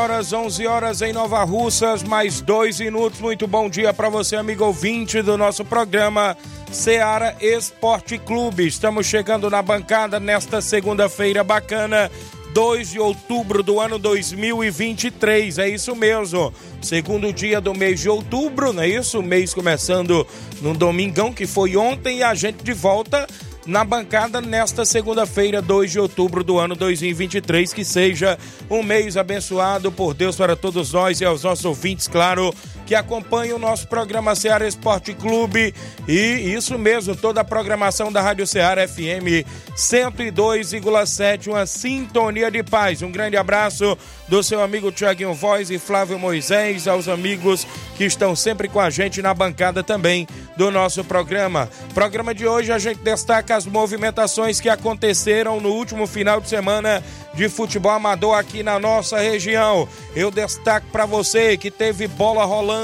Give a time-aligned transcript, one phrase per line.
[0.00, 3.20] Horas, 11 horas em Nova Russas, mais dois minutos.
[3.20, 6.34] Muito bom dia para você, amigo ouvinte do nosso programa
[6.72, 8.66] Seara Esporte Clube.
[8.66, 12.10] Estamos chegando na bancada nesta segunda-feira bacana.
[12.54, 16.50] 2 de outubro do ano 2023, é isso mesmo.
[16.80, 19.20] Segundo dia do mês de outubro, não é isso?
[19.20, 20.26] O mês começando
[20.62, 23.26] no domingão, que foi ontem, e a gente de volta
[23.70, 27.72] na bancada nesta segunda-feira, 2 de outubro do ano 2023.
[27.72, 28.36] Que seja
[28.68, 32.52] um mês abençoado por Deus para todos nós e aos nossos ouvintes, claro
[32.90, 35.72] que acompanha o nosso programa Seara Esporte Clube
[36.08, 39.46] e isso mesmo, toda a programação da Rádio Seara FM
[39.76, 43.00] 102,7, uma sintonia de paz.
[43.00, 43.96] Um grande abraço
[44.26, 47.64] do seu amigo Tiaguinho Voz e Flávio Moisés, aos amigos
[47.96, 51.70] que estão sempre com a gente na bancada também do nosso programa.
[51.94, 57.04] Programa de hoje a gente destaca as movimentações que aconteceram no último final de semana
[57.34, 59.88] de futebol amador aqui na nossa região.
[60.16, 62.79] Eu destaco para você que teve bola rolando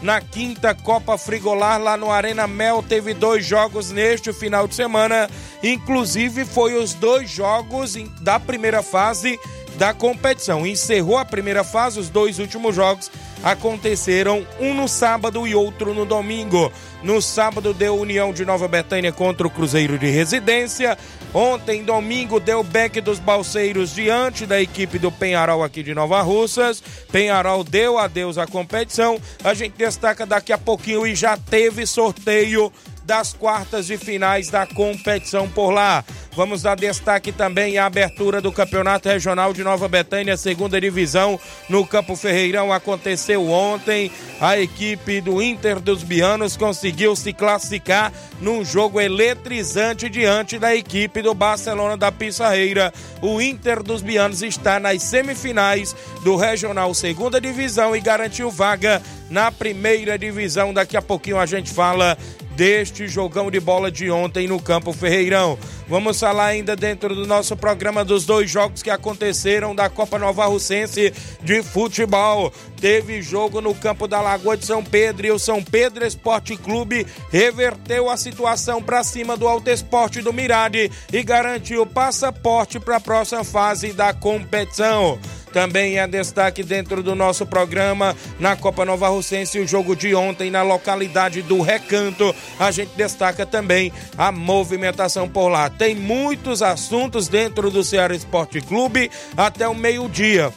[0.00, 2.82] na quinta Copa Frigolar lá no Arena Mel.
[2.82, 5.28] Teve dois jogos neste final de semana,
[5.62, 9.38] inclusive foi os dois jogos da primeira fase
[9.76, 10.66] da competição.
[10.66, 13.10] Encerrou a primeira fase, os dois últimos jogos
[13.42, 16.72] aconteceram um no sábado e outro no domingo.
[17.02, 20.96] No sábado deu União de Nova Betânia contra o Cruzeiro de Residência.
[21.34, 26.80] Ontem, domingo, deu Beck dos Balseiros diante da equipe do Penharol aqui de Nova Russas.
[27.10, 29.20] Penharol deu adeus à competição.
[29.42, 32.72] A gente destaca daqui a pouquinho e já teve sorteio
[33.04, 36.04] das quartas de finais da competição por lá.
[36.36, 41.86] Vamos dar destaque também à abertura do Campeonato Regional de Nova Betânia, segunda divisão, no
[41.86, 42.72] Campo Ferreirão.
[42.72, 44.10] Aconteceu ontem.
[44.40, 51.22] A equipe do Inter dos Bianos conseguiu se classificar num jogo eletrizante diante da equipe
[51.22, 52.92] do Barcelona da Pissarreira.
[53.22, 59.52] O Inter dos Bianos está nas semifinais do Regional Segunda Divisão e garantiu vaga na
[59.52, 60.74] primeira divisão.
[60.74, 62.18] Daqui a pouquinho a gente fala
[62.56, 65.58] deste jogão de bola de ontem no Campo Ferreirão.
[65.88, 70.46] Vamos falar ainda dentro do nosso programa dos dois jogos que aconteceram da Copa Nova
[70.46, 71.12] Russense
[71.42, 72.50] de futebol.
[72.80, 77.06] Teve jogo no campo da Lagoa de São Pedro e o São Pedro Esporte Clube
[77.30, 83.00] reverteu a situação para cima do Alto Esporte do Mirade e garantiu passaporte para a
[83.00, 85.18] próxima fase da competição.
[85.54, 90.50] Também é destaque dentro do nosso programa na Copa Nova Russense o jogo de ontem
[90.50, 92.34] na localidade do Recanto.
[92.58, 95.70] A gente destaca também a movimentação por lá.
[95.70, 100.52] Tem muitos assuntos dentro do Ceará Esporte Clube até o meio-dia.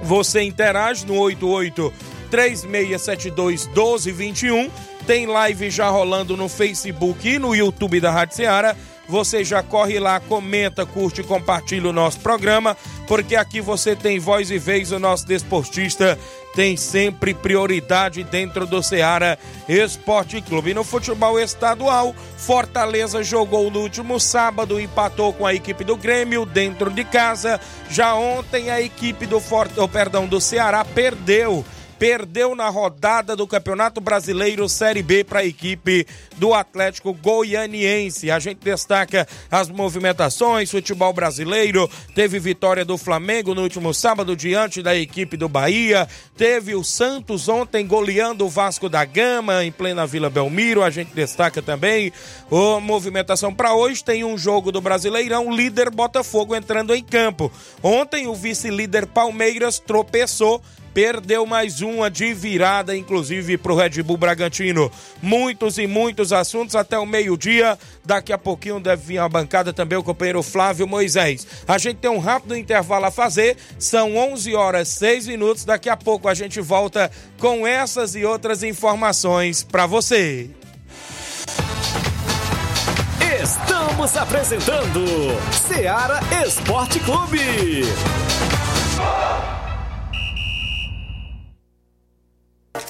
[0.00, 1.92] Você interage no 88
[2.30, 4.70] 3672 1221.
[5.08, 8.76] Tem live já rolando no Facebook e no YouTube da Rádio Ceará
[9.10, 12.76] você já corre lá, comenta, curte compartilha o nosso programa,
[13.08, 16.16] porque aqui você tem voz e vez, o nosso desportista
[16.54, 19.36] tem sempre prioridade dentro do Ceará
[19.68, 20.70] Esporte Clube.
[20.70, 26.46] E no futebol estadual, Fortaleza jogou no último sábado, empatou com a equipe do Grêmio
[26.46, 27.60] dentro de casa.
[27.90, 29.72] Já ontem a equipe do Fort...
[29.76, 31.64] oh, perdão, do Ceará perdeu
[32.00, 36.06] perdeu na rodada do Campeonato Brasileiro Série B para a equipe
[36.38, 38.30] do Atlético Goianiense.
[38.30, 44.82] A gente destaca as movimentações, futebol brasileiro, teve vitória do Flamengo no último sábado diante
[44.82, 46.08] da equipe do Bahia,
[46.38, 50.82] teve o Santos ontem goleando o Vasco da Gama em plena Vila Belmiro.
[50.82, 52.10] A gente destaca também
[52.50, 57.52] a movimentação para hoje tem um jogo do Brasileirão, líder Botafogo entrando em campo.
[57.82, 60.62] Ontem o vice-líder Palmeiras tropeçou
[60.92, 64.90] perdeu mais uma de virada, inclusive para o Red Bull Bragantino.
[65.22, 67.78] Muitos e muitos assuntos até o meio-dia.
[68.04, 71.46] Daqui a pouquinho deve vir a bancada também o companheiro Flávio Moisés.
[71.66, 75.64] A gente tem um rápido intervalo a fazer, são 11 horas 6 minutos.
[75.64, 80.50] Daqui a pouco a gente volta com essas e outras informações para você.
[83.42, 85.04] Estamos apresentando
[85.66, 87.84] Seara Esporte Clube.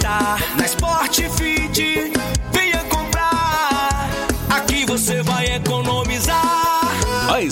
[0.00, 0.47] Da.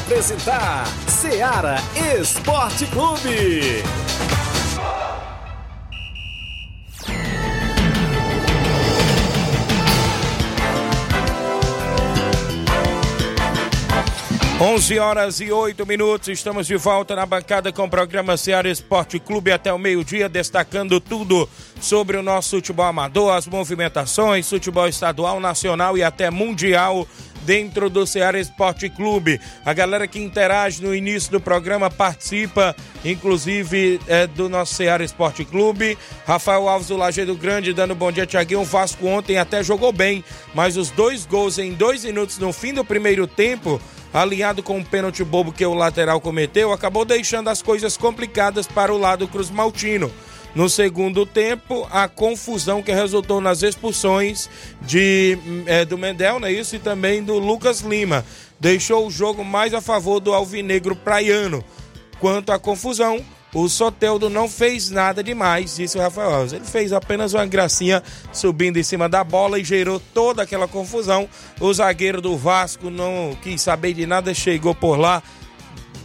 [0.00, 1.76] Apresentar Seara
[2.14, 3.82] Esporte Clube.
[14.62, 19.18] 11 horas e 8 minutos, estamos de volta na bancada com o programa Ceará Esporte
[19.18, 21.48] Clube até o meio-dia, destacando tudo
[21.80, 27.08] sobre o nosso futebol amador, as movimentações, futebol estadual, nacional e até mundial
[27.40, 29.40] dentro do Ceará Esporte Clube.
[29.64, 35.42] A galera que interage no início do programa participa, inclusive é, do nosso Ceará Esporte
[35.42, 35.96] Clube.
[36.26, 38.60] Rafael Alves do Lajeado Grande dando bom dia, Tiaguinho.
[38.60, 40.22] O Vasco ontem até jogou bem,
[40.52, 43.80] mas os dois gols em dois minutos no fim do primeiro tempo
[44.12, 48.92] alinhado com o pênalti bobo que o lateral cometeu, acabou deixando as coisas complicadas para
[48.92, 50.10] o lado Cruz Maltino.
[50.54, 54.50] No segundo tempo, a confusão que resultou nas expulsões
[54.82, 58.24] de, é, do Mendel, né, isso, e também do Lucas Lima,
[58.58, 61.64] deixou o jogo mais a favor do Alvinegro Praiano.
[62.18, 66.52] Quanto à confusão, o Soteldo não fez nada demais, disse o Rafael Alves.
[66.52, 68.02] Ele fez apenas uma gracinha
[68.32, 71.28] subindo em cima da bola e gerou toda aquela confusão.
[71.58, 75.22] O zagueiro do Vasco não quis saber de nada, chegou por lá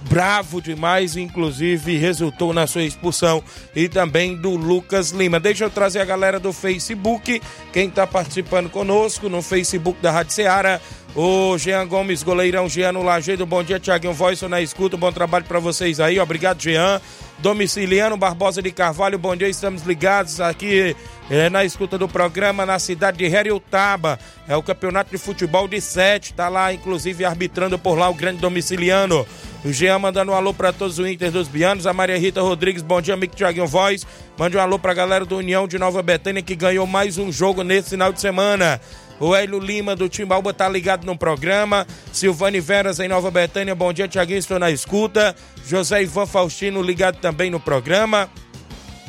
[0.10, 3.44] bravo demais, inclusive resultou na sua expulsão
[3.76, 5.40] e também do Lucas Lima.
[5.40, 7.42] Deixa eu trazer a galera do Facebook,
[7.74, 10.80] quem está participando conosco no Facebook da Rádio Ceará.
[11.16, 13.46] O Jean Gomes, goleirão Jean no Lajeiro.
[13.46, 14.98] Bom dia, Tiaguinho Voz, na escuta.
[14.98, 16.20] Bom trabalho para vocês aí.
[16.20, 17.02] Obrigado, Jean.
[17.40, 19.50] Domiciliano Barbosa de Carvalho, bom dia.
[19.50, 20.96] Estamos ligados aqui
[21.30, 24.18] é, na escuta do programa na cidade de Heriotaba.
[24.48, 26.34] É o campeonato de futebol de sete.
[26.34, 29.28] Tá lá, inclusive, arbitrando por lá o grande domiciliano.
[29.66, 31.86] O Jean mandando um alô para todos os Inter dos Bianos.
[31.86, 34.08] A Maria Rita Rodrigues, bom dia, amigo Tiaguinho Voz.
[34.38, 37.32] Mande um alô para a galera do União de Nova Betânia que ganhou mais um
[37.32, 38.80] jogo nesse final de semana.
[39.20, 41.88] O Hélio Lima do Timbaúba tá ligado no programa.
[42.12, 43.74] Silvane Veras em Nova Betânia.
[43.74, 44.40] Bom dia, Tiaguinho.
[44.40, 45.36] Estou na escuta.
[45.66, 48.30] José Ivan Faustino ligado também no programa.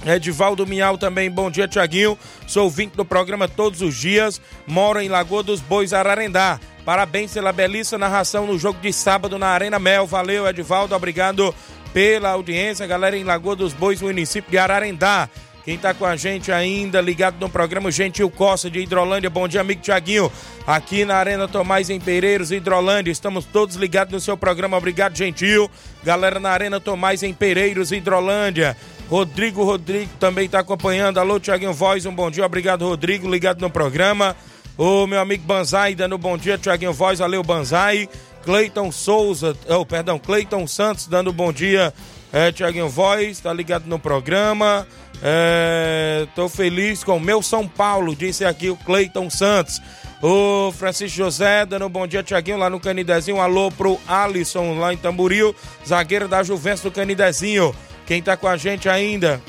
[0.05, 2.17] Edivaldo Miau também, bom dia, Tiaguinho.
[2.47, 4.41] Sou ouvinte do programa todos os dias.
[4.67, 6.61] Moro em Lagoa dos Bois, Ararendá.
[6.85, 10.07] Parabéns pela belíssima narração no jogo de sábado na Arena Mel.
[10.07, 10.95] Valeu, Edivaldo.
[10.95, 11.53] Obrigado
[11.93, 12.87] pela audiência.
[12.87, 15.29] Galera em Lagoa dos Bois, município de Ararendá.
[15.67, 19.29] Quem está com a gente ainda ligado no programa Gentil Costa de Hidrolândia.
[19.29, 20.31] Bom dia, amigo Tiaguinho.
[20.65, 23.11] Aqui na Arena Tomás em Pereiros, Hidrolândia.
[23.11, 24.77] Estamos todos ligados no seu programa.
[24.77, 25.69] Obrigado, Gentil.
[26.05, 28.77] Galera na Arena Tomás em Pereiros, Hidrolândia.
[29.11, 31.19] Rodrigo Rodrigo também está acompanhando.
[31.19, 32.47] Alô, Tiaguinho Voz, um bom dia.
[32.47, 34.37] Obrigado, Rodrigo, ligado no programa.
[34.79, 38.09] O meu amigo Banzai dando bom dia, Tiaguinho Voz, valeu Banzai.
[38.45, 41.93] Cleiton Souza, oh, perdão, Cleiton Santos dando bom dia,
[42.33, 44.87] é, Tiaguinho Voz, tá ligado no programa.
[45.23, 49.81] É, tô feliz com o meu São Paulo, disse aqui o Cleiton Santos.
[50.23, 53.37] O Francisco José dando bom dia, Tiaguinho, lá no Canidezinho.
[53.37, 55.55] Um alô pro Alisson, lá em Tamboril,
[55.87, 57.75] zagueiro da Juventus do Canidezinho.
[58.07, 59.41] Quem tá com a gente ainda?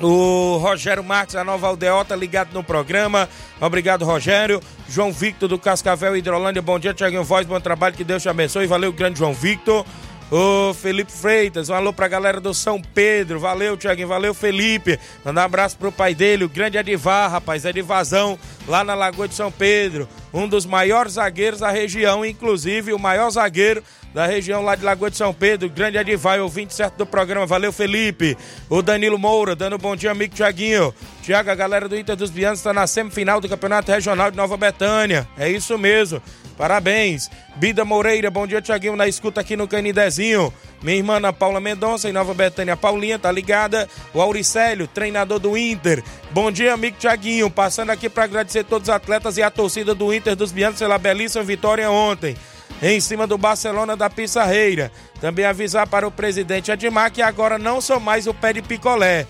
[0.00, 3.28] O Rogério Marques, a Nova Aldeota, ligado no programa.
[3.60, 4.60] Obrigado, Rogério.
[4.88, 6.62] João Victor do Cascavel Hidrolândia.
[6.62, 7.46] Bom dia, Tiaguinho Voz.
[7.46, 8.66] Bom trabalho, que Deus te abençoe.
[8.66, 9.84] Valeu, grande João Victor.
[10.30, 13.40] O Felipe Freitas, um alô pra galera do São Pedro.
[13.40, 14.08] Valeu, Tiaguinho.
[14.08, 14.98] Valeu, Felipe.
[15.24, 17.64] Manda um abraço pro pai dele, o grande Edivar, rapaz.
[17.64, 20.06] Edivazão, lá na Lagoa de São Pedro.
[20.32, 23.82] Um dos maiores zagueiros da região, inclusive o maior zagueiro
[24.12, 27.72] da região lá de Lagoa de São Pedro, grande Adivai, ouvinte certo do programa, valeu
[27.72, 28.36] Felipe,
[28.68, 32.58] o Danilo Moura, dando bom dia, amigo Tiaguinho, Tiago, a galera do Inter dos Bianos
[32.58, 36.22] está na semifinal do Campeonato Regional de Nova Betânia, é isso mesmo,
[36.58, 41.60] parabéns, Bida Moreira, bom dia Tiaguinho, na escuta aqui no Canidezinho, minha irmã Ana Paula
[41.60, 46.96] Mendonça, em Nova Betânia, Paulinha, tá ligada, o Auricélio, treinador do Inter, bom dia, amigo
[46.98, 50.80] Tiaguinho, passando aqui para agradecer todos os atletas e a torcida do Inter dos Bianos
[50.80, 52.36] pela belíssima vitória ontem,
[52.82, 54.90] em cima do Barcelona da Pissarreira.
[55.20, 59.26] Também avisar para o presidente Admar que agora não sou mais o pé de picolé.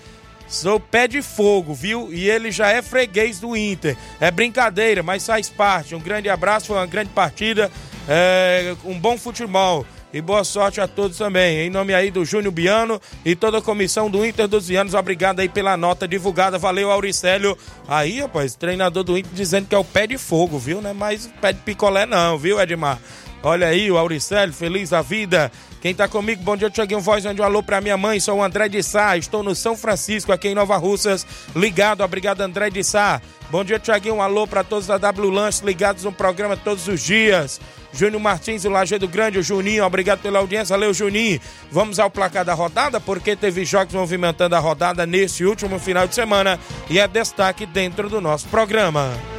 [0.49, 2.11] Sou pé de fogo, viu?
[2.11, 3.95] E ele já é freguês do Inter.
[4.19, 5.93] É brincadeira, mas faz parte.
[5.93, 7.71] Um grande abraço, foi uma grande partida,
[8.07, 9.85] é, um bom futebol.
[10.11, 11.59] E boa sorte a todos também.
[11.59, 15.39] Em nome aí do Júnior Biano e toda a comissão do Inter dos Vianos, obrigado
[15.39, 16.57] aí pela nota divulgada.
[16.57, 17.55] Valeu, Auricélio.
[17.87, 20.81] Aí, rapaz, treinador do Inter dizendo que é o pé de fogo, viu?
[20.81, 22.97] Não é mais pé de picolé, não, viu, Edmar?
[23.43, 25.51] Olha aí o Auricélio, feliz da vida.
[25.81, 28.43] Quem tá comigo, bom dia, Tiaguinho Voz, onde um alô pra minha mãe, sou o
[28.43, 32.83] André de Sá, estou no São Francisco, aqui em Nova Russas, ligado, obrigado André de
[32.83, 33.21] Sá.
[33.49, 37.01] Bom dia, Tiaguinho, um alô pra todos da W Lanche, ligados no programa todos os
[37.01, 37.61] dias.
[37.93, 41.39] Júnior Martins, o Lajeado Grande, o Juninho, obrigado pela audiência, valeu Juninho.
[41.71, 46.13] Vamos ao placar da rodada, porque teve jogos movimentando a rodada nesse último final de
[46.13, 46.59] semana
[46.89, 49.38] e é destaque dentro do nosso programa.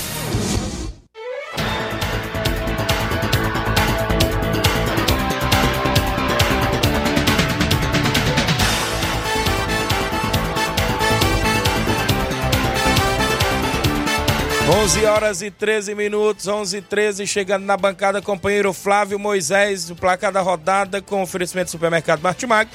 [14.81, 19.95] 11 horas e 13 minutos, 11 e 13, chegando na bancada, companheiro Flávio Moisés, o
[19.95, 22.67] placar da rodada com oferecimento do supermercado Martimag.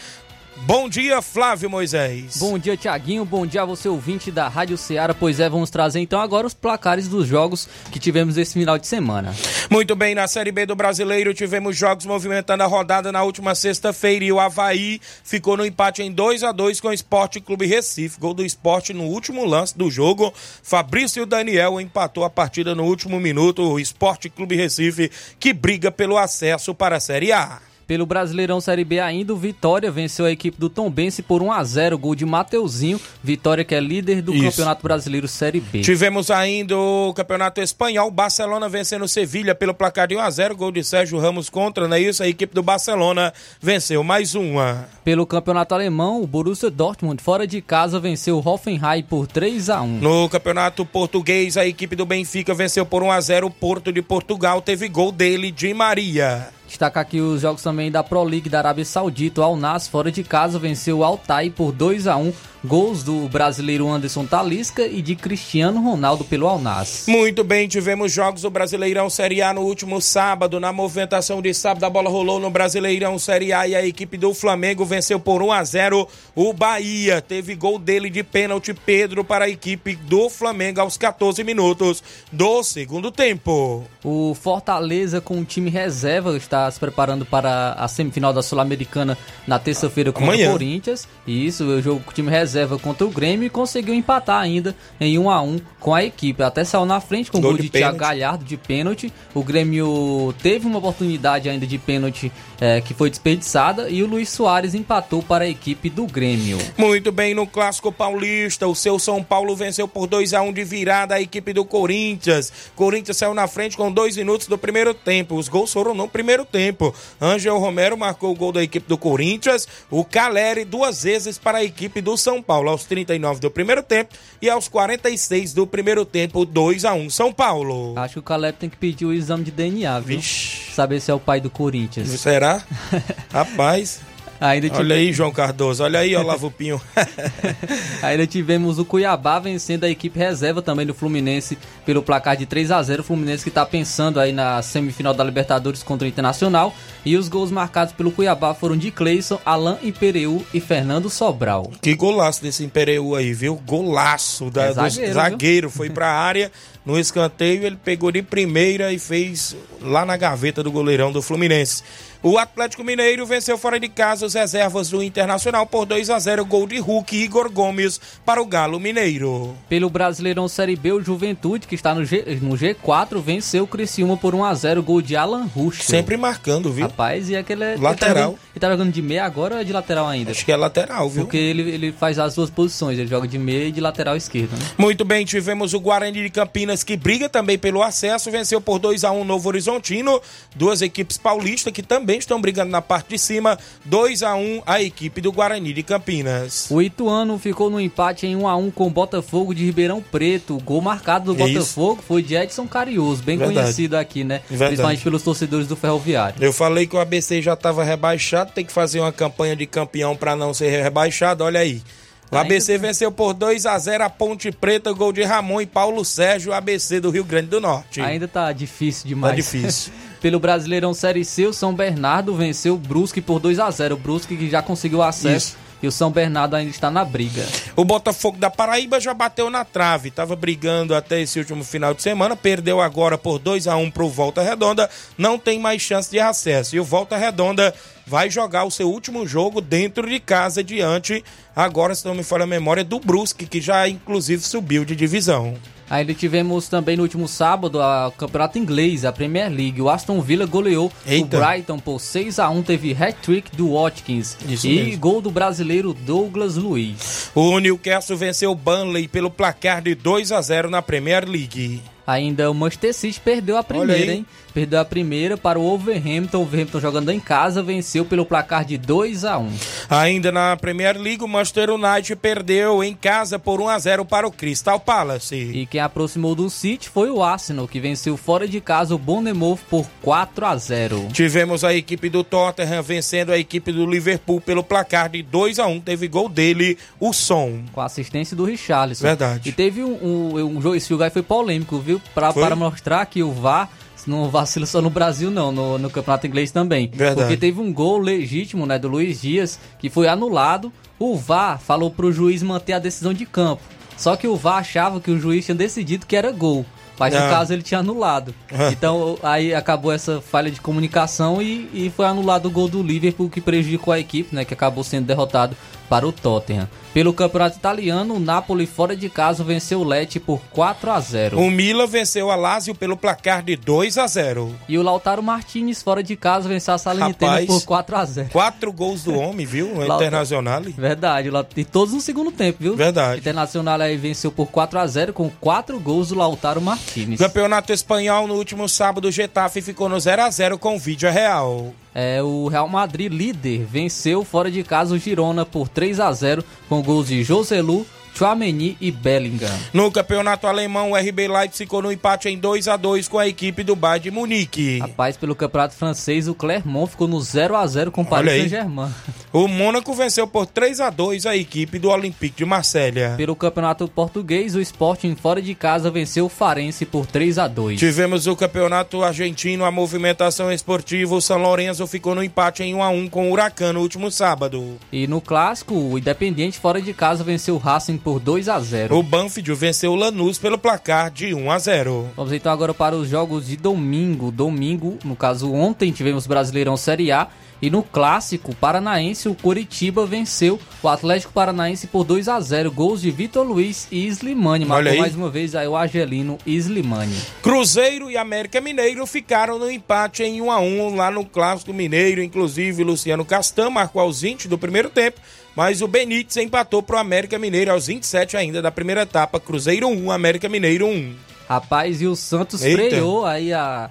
[0.64, 2.38] Bom dia, Flávio Moisés.
[2.38, 3.24] Bom dia, Tiaguinho.
[3.24, 5.12] Bom dia a você, ouvinte da Rádio Ceará.
[5.12, 8.86] Pois é, vamos trazer então agora os placares dos jogos que tivemos esse final de
[8.86, 9.34] semana.
[9.70, 14.24] Muito bem, na Série B do Brasileiro tivemos jogos movimentando a rodada na última sexta-feira
[14.24, 18.18] e o Havaí ficou no empate em 2 a 2 com o Esporte Clube Recife.
[18.18, 20.32] Gol do esporte no último lance do jogo.
[20.62, 23.62] Fabrício Daniel empatou a partida no último minuto.
[23.62, 27.60] O Esporte Clube Recife que briga pelo acesso para a Série A.
[27.86, 31.62] Pelo Brasileirão Série B ainda, o Vitória venceu a equipe do Tombense por 1 a
[31.62, 33.00] 0 gol de Mateuzinho.
[33.22, 34.44] Vitória que é líder do Isso.
[34.44, 35.82] Campeonato Brasileiro Série B.
[35.82, 40.72] Tivemos ainda o Campeonato Espanhol, Barcelona vencendo Sevilha pelo placar de 1 a 0 gol
[40.72, 42.24] de Sérgio Ramos contra, não é isso?
[42.24, 44.88] A equipe do Barcelona venceu mais uma.
[45.04, 49.80] Pelo Campeonato Alemão, o Borussia Dortmund fora de casa venceu o Hoffenheim por 3 a
[49.82, 49.86] 1.
[49.98, 54.02] No Campeonato Português, a equipe do Benfica venceu por 1 a 0 o Porto de
[54.02, 56.55] Portugal, teve gol dele de Maria.
[56.66, 59.40] Destacar aqui os jogos também da Pro League da Arábia Saudita.
[59.40, 62.32] O Al Nassr fora de casa venceu o Altai por 2 a 1
[62.66, 67.08] Gols do brasileiro Anderson Talisca e de Cristiano Ronaldo pelo Al Nassr.
[67.08, 70.58] Muito bem, tivemos jogos do Brasileirão Série A no último sábado.
[70.58, 74.34] Na movimentação de sábado, a bola rolou no Brasileirão Série A e a equipe do
[74.34, 77.20] Flamengo venceu por 1 a 0 o Bahia.
[77.20, 82.64] Teve gol dele de pênalti Pedro para a equipe do Flamengo aos 14 minutos do
[82.64, 83.84] segundo tempo.
[84.02, 89.58] O Fortaleza com o time reserva está se preparando para a semifinal da Sul-Americana na
[89.58, 90.48] terça-feira contra Amanhã.
[90.48, 91.06] o Corinthians.
[91.26, 94.74] E isso, o jogo com o time reserva contra o Grêmio e conseguiu empatar ainda
[95.00, 96.42] em 1 a 1 com a equipe.
[96.42, 97.98] Até saiu na frente com o Gol gol de de, Thiago.
[97.98, 99.12] Galhardo de pênalti.
[99.34, 104.30] O Grêmio teve uma oportunidade ainda de pênalti eh, que foi desperdiçada e o Luiz
[104.30, 106.58] Soares empatou para a equipe do Grêmio.
[106.76, 110.64] Muito bem, no Clássico Paulista, o seu São Paulo venceu por 2 a 1 de
[110.64, 112.52] virada a equipe do Corinthians.
[112.74, 115.36] Corinthians saiu na frente com dois minutos do primeiro tempo.
[115.36, 116.94] Os gols foram no primeiro tempo.
[117.20, 121.64] Ângel Romero marcou o gol da equipe do Corinthians, o Caleri duas vezes para a
[121.64, 126.44] equipe do São Paulo, aos 39 do primeiro tempo e aos 46 do primeiro tempo,
[126.44, 127.94] 2 a 1 São Paulo.
[127.98, 130.16] Acho que o Caleb tem que pedir o exame de DNA, viu?
[130.16, 130.72] Vixe.
[130.72, 132.08] Saber se é o pai do Corinthians.
[132.20, 132.62] Será?
[133.30, 134.00] Rapaz,
[134.40, 136.80] Ainda tive- olha aí, João Cardoso, olha aí, Olavo Pinho.
[138.02, 142.70] Ainda tivemos o Cuiabá vencendo a equipe reserva também do Fluminense pelo placar de 3
[142.70, 146.74] a 0 O Fluminense que está pensando aí na semifinal da Libertadores contra o Internacional.
[147.04, 151.70] E os gols marcados pelo Cuiabá foram de Cleison, Alain Impereu e Fernando Sobral.
[151.80, 153.56] Que golaço desse Impereu aí, viu?
[153.66, 155.70] Golaço da, É do zagueiro, zagueiro.
[155.70, 156.50] Foi pra área,
[156.86, 161.82] no escanteio, ele pegou de primeira e fez lá na gaveta do goleirão do Fluminense.
[162.22, 166.44] O Atlético Mineiro venceu fora de casa os reservas do Internacional por 2 a 0
[166.44, 169.54] Gol de Hulk e Igor Gomes para o Galo Mineiro.
[169.68, 174.16] Pelo Brasileirão Série B, o Juventude, que está no, G, no G4, venceu o Criciúma
[174.16, 175.84] por 1 a 0 Gol de Alan Ruschel.
[175.84, 176.86] Sempre marcando, viu?
[176.86, 177.62] Rapaz, e aquele...
[177.62, 177.86] é- Lateral.
[177.86, 180.30] Ele tá, jogando, ele tá jogando de meia agora ou é de lateral ainda?
[180.32, 181.24] Acho que é lateral, viu?
[181.24, 184.52] Porque ele, ele faz as duas posições, ele joga de meia e de lateral esquerdo,
[184.58, 184.66] né?
[184.78, 189.04] Muito bem, tivemos o Guarani de Campinas que briga também pelo acesso, venceu por 2
[189.04, 190.20] a 1 Novo Horizontino,
[190.54, 194.82] duas equipes paulistas que também estão brigando na parte de cima, 2 a 1 a
[194.82, 196.66] equipe do Guarani de Campinas.
[196.70, 200.56] O Ituano ficou no empate em 1 a 1 com o Botafogo de Ribeirão Preto.
[200.56, 201.52] O gol marcado do Isso.
[201.52, 203.60] Botafogo foi de Edson Carioso, bem Verdade.
[203.60, 204.40] conhecido aqui, né?
[204.48, 204.70] Verdade.
[204.70, 206.42] Principalmente pelos torcedores do Ferroviário.
[206.42, 210.16] Eu falei que o ABC já estava rebaixado, tem que fazer uma campanha de campeão
[210.16, 211.82] para não ser rebaixado, olha aí.
[212.30, 216.04] O ABC venceu por 2 a 0 a Ponte Preta, gol de Ramon e Paulo
[216.04, 218.00] Sérgio, ABC do Rio Grande do Norte.
[218.00, 219.32] Ainda tá difícil demais.
[219.32, 219.92] Tá difícil.
[220.20, 223.98] Pelo Brasileirão Série C, o São Bernardo venceu o Brusque por 2 a 0 O
[223.98, 225.50] Brusque que já conseguiu acesso.
[225.50, 225.65] Isso.
[225.82, 227.46] E o São Bernardo ainda está na briga.
[227.74, 232.02] O Botafogo da Paraíba já bateu na trave, estava brigando até esse último final de
[232.02, 236.10] semana, perdeu agora por 2 a 1 para o Volta Redonda, não tem mais chance
[236.10, 236.74] de acesso.
[236.76, 237.74] E o Volta Redonda
[238.06, 241.22] vai jogar o seu último jogo dentro de casa diante,
[241.54, 245.54] agora se não me falha a memória, do Brusque, que já inclusive subiu de divisão.
[245.88, 249.80] Ainda tivemos também no último sábado a Campeonato Inglês, a Premier League.
[249.80, 251.36] O Aston Villa goleou Eita.
[251.36, 254.98] o Brighton por 6 a 1 teve hat-trick do Watkins Isso e mesmo.
[254.98, 257.30] gol do brasileiro Douglas Luiz.
[257.34, 261.80] O Newcastle venceu o Burnley pelo placar de 2 a 0 na Premier League.
[262.06, 264.26] Ainda o Manchester City perdeu a primeira, hein?
[264.54, 266.38] Perdeu a primeira para o Wolverhampton.
[266.38, 269.50] O Wolverhampton jogando em casa venceu pelo placar de 2 a 1
[269.90, 274.26] Ainda na Premier League, o Manchester United perdeu em casa por 1 a 0 para
[274.26, 275.34] o Crystal Palace.
[275.34, 279.58] E quem aproximou do City foi o Arsenal, que venceu fora de casa o Bournemouth
[279.68, 284.62] por 4 a 0 Tivemos a equipe do Tottenham vencendo a equipe do Liverpool pelo
[284.62, 287.64] placar de 2 a 1 Teve gol dele, o Som.
[287.72, 289.02] Com a assistência do Richarlison.
[289.02, 289.48] Verdade.
[289.48, 291.95] E teve um, um, um jogo, esse aí foi polêmico, viu?
[292.14, 292.42] Pra, Foi?
[292.42, 293.70] para mostrar que o VAR
[294.06, 296.88] não vacila só no Brasil, não, no, no Campeonato Inglês também.
[296.92, 297.20] Verdade.
[297.20, 300.72] Porque teve um gol legítimo, né, do Luiz Dias, que foi anulado.
[300.98, 303.62] O VAR falou pro juiz manter a decisão de campo.
[303.96, 306.64] Só que o VAR achava que o juiz tinha decidido que era gol.
[306.98, 307.28] Mas no Ah.
[307.30, 308.34] caso ele tinha anulado.
[308.70, 313.28] Então aí acabou essa falha de comunicação e, e foi anulado o gol do Liverpool
[313.28, 314.44] que prejudicou a equipe, né?
[314.44, 315.56] Que acabou sendo derrotado
[315.88, 316.68] para o Tottenham.
[316.92, 321.38] Pelo campeonato italiano, o Napoli fora de casa venceu o Lecce por 4 a 0
[321.38, 325.82] O Milan venceu a Lazio pelo placar de 2 a 0 E o Lautaro Martinez
[325.82, 327.46] fora de casa venceu a Salernitana Rapaz.
[327.46, 329.66] por 4 a 0 Quatro gols do homem, viu?
[329.76, 329.84] O.
[329.84, 330.62] Internacional.
[330.62, 332.74] Verdade, e todos no segundo tempo, viu?
[332.74, 333.20] Verdade.
[333.20, 336.85] Internacional aí venceu por 4 a 0 com 4 gols do Lautaro Martinez.
[337.18, 341.10] Campeonato Espanhol, no último sábado, o Getafe ficou no 0 a 0 com o Vídeo
[341.10, 341.72] Real.
[341.94, 346.44] É, o Real Madrid, líder, venceu fora de casa o Girona por 3 a 0
[346.68, 349.54] com gols de Joselu, Chouameni e Bellingham.
[349.74, 353.28] No campeonato alemão, o RB Leipzig ficou no empate em 2 a 2 com a
[353.28, 354.78] equipe do Bayern de Munique.
[354.78, 358.50] Rapaz, pelo campeonato francês, o Clermont ficou no 0 a 0 com o Paris.
[358.50, 358.90] Saint-Germain.
[359.32, 363.14] O Mônaco venceu por 3 a 2 a equipe do Olympique de Marselha.
[363.18, 367.78] Pelo campeonato português, o Sporting fora de casa venceu o Farense por 3 a 2
[367.78, 371.14] Tivemos o campeonato argentino, a movimentação esportiva.
[371.14, 374.10] O São Lourenço ficou no empate em 1 a 1 com o Huracan no último
[374.10, 374.78] sábado.
[374.90, 378.96] E no clássico, o Independiente fora de casa venceu o Racing por 2 a 0
[378.96, 382.10] O Banfield venceu o Lanús pelo placar de 1 a 0.
[382.14, 384.30] Vamos então agora para os jogos de domingo.
[384.30, 387.26] Domingo, no caso ontem, tivemos Brasileirão Série A.
[387.60, 393.00] E no clássico paranaense, o Coritiba venceu o Atlético Paranaense por 2 a 0 Gols
[393.00, 394.66] de Vitor Luiz e Slimani.
[394.66, 397.16] Marcou mais uma vez aí o Argelino Slimani.
[397.42, 402.22] Cruzeiro e América Mineiro ficaram no empate em 1 a 1 lá no Clássico Mineiro.
[402.22, 405.18] Inclusive, Luciano Castan marcou aos 20 do primeiro tempo,
[405.56, 409.40] mas o Benítez empatou para o América Mineiro aos 27 ainda da primeira etapa.
[409.40, 411.14] Cruzeiro 1, América Mineiro 1.
[411.48, 412.90] Rapaz, e o Santos Eita.
[412.90, 413.90] freou aí a,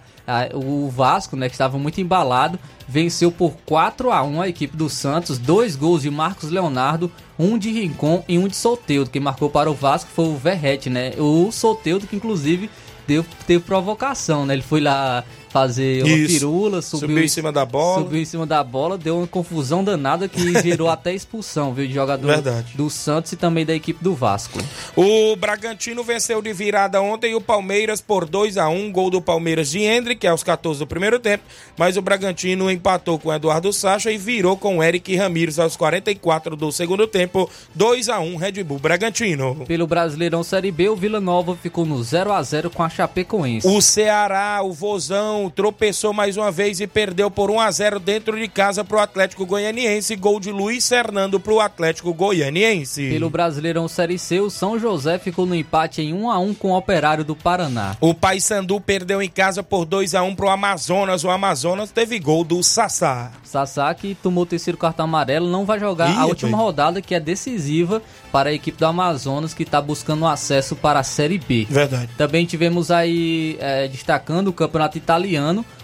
[0.54, 4.89] o Vasco, né, que estava muito embalado, venceu por 4 a 1 a equipe do
[4.89, 9.10] Santos, dois gols de Marcos Leonardo, um de Rincon e um de Solteudo.
[9.10, 11.13] Quem marcou para o Vasco foi o Verrete, né?
[11.17, 12.69] O Solteudo que inclusive
[13.08, 14.54] deu, teve provocação, né?
[14.54, 15.23] Ele foi lá
[15.56, 16.34] fazer uma Isso.
[16.34, 18.04] pirula, subiu, Subiu em cima da bola.
[18.04, 21.88] Subiu em cima da bola, deu uma confusão danada que gerou até expulsão, viu?
[21.88, 22.74] De jogador Verdade.
[22.76, 24.60] do Santos e também da equipe do Vasco.
[24.98, 29.70] O Bragantino venceu de virada ontem o Palmeiras por 2 a 1 Gol do Palmeiras
[29.70, 31.46] de Hendrick, aos 14 do primeiro tempo.
[31.78, 35.78] Mas o Bragantino empatou com o Eduardo Sacha e virou com o Eric Ramírez aos
[35.78, 37.50] 44 do segundo tempo.
[37.74, 39.63] 2 a 1 Red Bull Bragantino.
[39.65, 43.65] Pelo Brasileirão Série B, o Vila Nova ficou no 0 a 0 com a Chapecoense.
[43.65, 48.38] O Ceará, o Vozão, tropeçou mais uma vez e perdeu por 1 a 0 dentro
[48.40, 50.16] de casa para o Atlético Goianiense.
[50.16, 53.10] Gol de Luiz Fernando para o Atlético Goianiense.
[53.10, 56.72] Pelo Brasileirão Série C, o São José ficou no empate em 1 a 1 com
[56.72, 57.96] o Operário do Paraná.
[58.00, 61.24] O Paysandu perdeu em casa por 2 a 1 pro Amazonas.
[61.24, 63.32] O Amazonas teve gol do Sassá.
[63.44, 66.66] Sassá, que tomou o terceiro cartão amarelo, não vai jogar Ih, a última rapaz.
[66.66, 71.04] rodada, que é decisiva para a equipe do Amazonas, que está buscando acesso para a
[71.04, 71.66] Série B.
[71.70, 72.10] Verdade.
[72.18, 75.16] Também tivemos aí, é, destacando o campeonato italiano,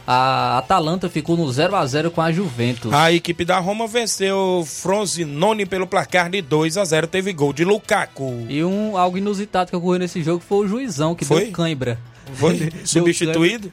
[0.07, 2.91] a Atalanta ficou no 0 a 0 com a Juventus.
[2.93, 7.07] A equipe da Roma venceu Frosinone pelo placar de 2 a 0.
[7.07, 8.45] Teve gol de Lukaku.
[8.49, 11.43] E um, algo inusitado que ocorreu nesse jogo foi o juizão, que Foi?
[11.45, 11.99] deu cãibra.
[12.33, 13.71] Foi substituído?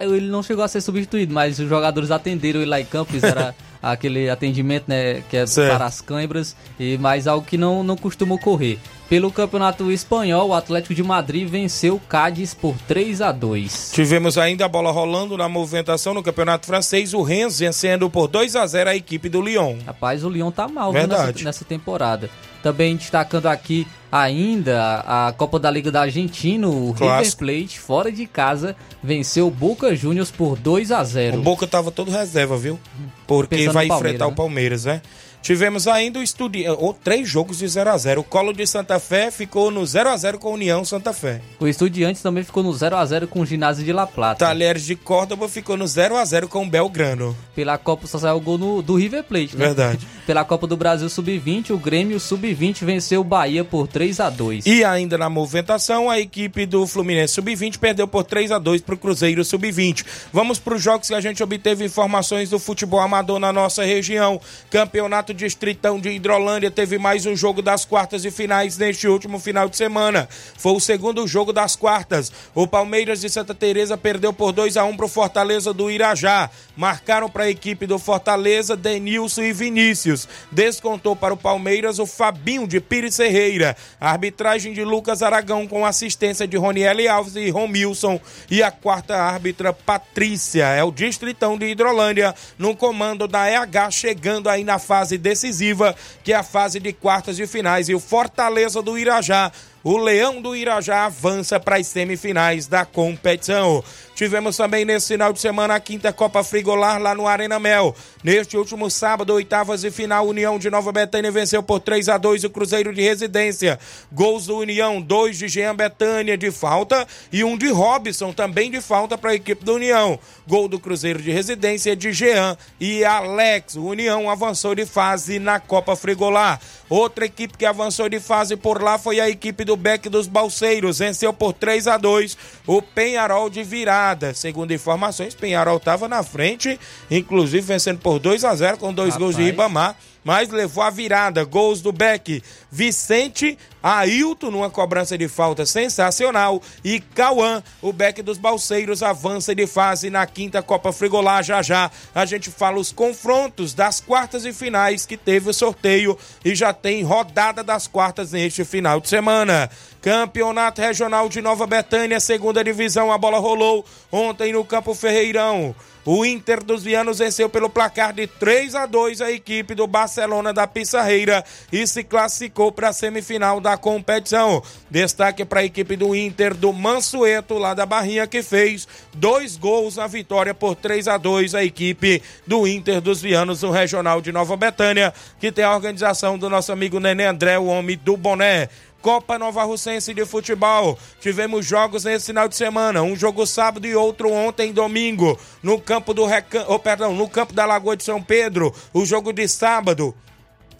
[0.00, 3.54] Ele não chegou a ser substituído, mas os jogadores atenderam ele lá em campo, fizeram
[3.82, 5.76] aquele atendimento, né, que é Certo.
[5.76, 8.78] para as câimbras, e mais algo que não, não costuma ocorrer.
[9.08, 14.38] Pelo Campeonato Espanhol, o Atlético de Madrid venceu o Cádiz por 3 a 2 Tivemos
[14.38, 17.12] ainda a bola rolando na movimentação no Campeonato Francês.
[17.12, 19.76] O Rennes vencendo por 2 a 0 a equipe do Lyon.
[19.86, 22.30] Rapaz, o Lyon tá mal nessa, nessa temporada.
[22.62, 27.36] Também destacando aqui ainda a Copa da Liga da Argentina, o River.
[27.36, 31.90] Plate, fora de casa, venceu o Boca Juniors por 2 a 0 O Boca tava
[31.90, 32.78] todo reserva, viu?
[33.26, 34.36] Porque Pensando vai Palmeiras, enfrentar o né?
[34.36, 35.02] Palmeiras, né?
[35.44, 38.98] Tivemos ainda o Estudiantes, ou três jogos de 0 a 0 O Colo de Santa
[38.98, 41.42] Fé ficou no 0 a 0 com a União Santa Fé.
[41.60, 44.46] O Estudiantes também ficou no 0 a 0 com o Ginásio de La Plata.
[44.46, 47.36] Talheres de Córdoba ficou no 0 a 0 com o Belgrano.
[47.54, 49.66] Pela Copa só saiu o gol no- do River Plate, né?
[49.66, 50.08] Verdade.
[50.26, 54.64] Pela Copa do Brasil Sub-20, o Grêmio Sub-20 venceu o Bahia por 3 a 2
[54.64, 58.94] E ainda na movimentação, a equipe do Fluminense Sub-20 perdeu por 3 a 2 para
[58.94, 60.06] o Cruzeiro Sub-20.
[60.32, 64.40] Vamos para os jogos que a gente obteve informações do futebol amador na nossa região.
[64.70, 69.68] Campeonato Distritão de Hidrolândia teve mais um jogo das quartas e finais neste último final
[69.68, 70.28] de semana.
[70.56, 72.32] Foi o segundo jogo das quartas.
[72.54, 76.48] O Palmeiras de Santa Teresa perdeu por 2 a 1 para o Fortaleza do Irajá.
[76.76, 80.28] Marcaram para a equipe do Fortaleza Denilson e Vinícius.
[80.50, 83.76] Descontou para o Palmeiras o Fabinho de Pires Ferreira.
[84.00, 88.20] A arbitragem de Lucas Aragão com assistência de Roniele Alves e Romilson.
[88.50, 90.66] E a quarta árbitra Patrícia.
[90.66, 96.32] É o Distritão de Hidrolândia no comando da EH chegando aí na fase decisiva, que
[96.32, 97.88] é a fase de quartas de finais.
[97.88, 99.50] E o Fortaleza do Irajá
[99.84, 103.84] o Leão do Irajá avança para as semifinais da competição.
[104.14, 107.94] Tivemos também nesse final de semana a quinta Copa Frigolar lá no Arena Mel.
[108.22, 112.44] Neste último sábado, oitavas de final, União de Nova Betânia venceu por 3 a 2
[112.44, 113.78] o Cruzeiro de Residência.
[114.10, 118.80] Gols do União, dois de Jean Betânia de falta e um de Robson também de
[118.80, 120.18] falta para a equipe do União.
[120.46, 123.74] Gol do Cruzeiro de Residência de Jean e Alex.
[123.74, 126.58] O União avançou de fase na Copa Frigolar.
[126.88, 130.98] Outra equipe que avançou de fase por lá foi a equipe do Beck dos Balseiros.
[130.98, 134.34] Venceu por 3 a 2 o Penharol de virada.
[134.34, 136.78] Segundo informações, Penharol estava na frente,
[137.10, 139.50] inclusive vencendo por 2 a 0 com dois gols de Rapaz.
[139.50, 139.96] Ribamar.
[140.24, 146.98] Mas levou a virada, gols do Beck, Vicente, Ailton numa cobrança de falta sensacional e
[146.98, 151.42] Cauã, o Beck dos Balseiros, avança de fase na quinta Copa Frigolar.
[151.42, 156.18] Já já a gente fala os confrontos das quartas e finais que teve o sorteio
[156.42, 159.70] e já tem rodada das quartas neste final de semana.
[160.04, 165.74] Campeonato Regional de Nova Betânia, segunda divisão, a bola rolou ontem no Campo Ferreirão.
[166.04, 170.52] O Inter dos Vianos venceu pelo placar de 3 a 2 a equipe do Barcelona
[170.52, 174.62] da Pissarreira e se classificou para a semifinal da competição.
[174.90, 179.96] Destaque para a equipe do Inter do Mansueto, lá da Barrinha, que fez dois gols
[179.96, 184.30] na vitória por 3 a 2 a equipe do Inter dos Vianos, no Regional de
[184.30, 188.68] Nova Betânia, que tem a organização do nosso amigo Nenê André, o homem do boné.
[189.04, 190.98] Copa Nova Russense de Futebol.
[191.20, 196.14] Tivemos jogos nesse final de semana, um jogo sábado e outro ontem domingo, no campo
[196.14, 196.64] do Recan...
[196.68, 198.74] oh, perdão, no campo da Lagoa de São Pedro.
[198.94, 200.14] O jogo de sábado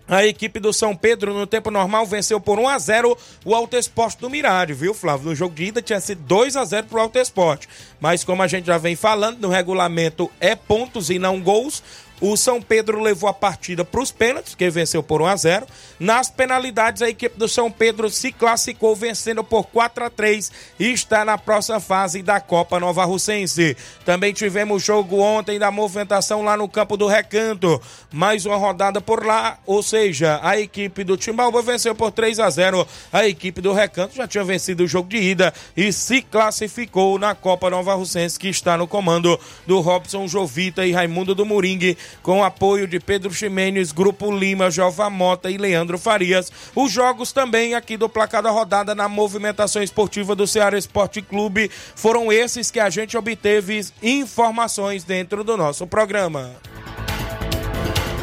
[0.09, 3.77] A equipe do São Pedro, no tempo normal, venceu por 1 a 0 o Alto
[3.77, 5.29] Esporte do Mirário, viu, Flávio?
[5.29, 7.69] No jogo de ida tinha sido 2 a 0 pro Alto Esporte.
[8.01, 11.83] Mas como a gente já vem falando, no regulamento é pontos e não gols.
[12.27, 15.67] O São Pedro levou a partida para os pênaltis, que venceu por 1 a 0.
[16.01, 20.91] Nas penalidades, a equipe do São Pedro se classificou vencendo por 4 a 3 e
[20.91, 23.77] está na próxima fase da Copa Nova Russense.
[24.07, 27.79] Também tivemos jogo ontem da movimentação lá no campo do Recanto.
[28.11, 32.49] Mais uma rodada por lá, ou seja, a equipe do Timbaúba venceu por 3 a
[32.49, 32.89] 0.
[33.13, 37.35] A equipe do Recanto já tinha vencido o jogo de ida e se classificou na
[37.35, 42.45] Copa Nova Russense, que está no comando do Robson Jovita e Raimundo do Moringue com
[42.45, 46.51] apoio de Pedro Ximenes, Grupo Lima, Jova Mota e Leandro Farias.
[46.75, 51.71] Os jogos também aqui do placar da rodada na movimentação esportiva do Ceará Esporte Clube
[51.95, 56.53] foram esses que a gente obteve informações dentro do nosso programa.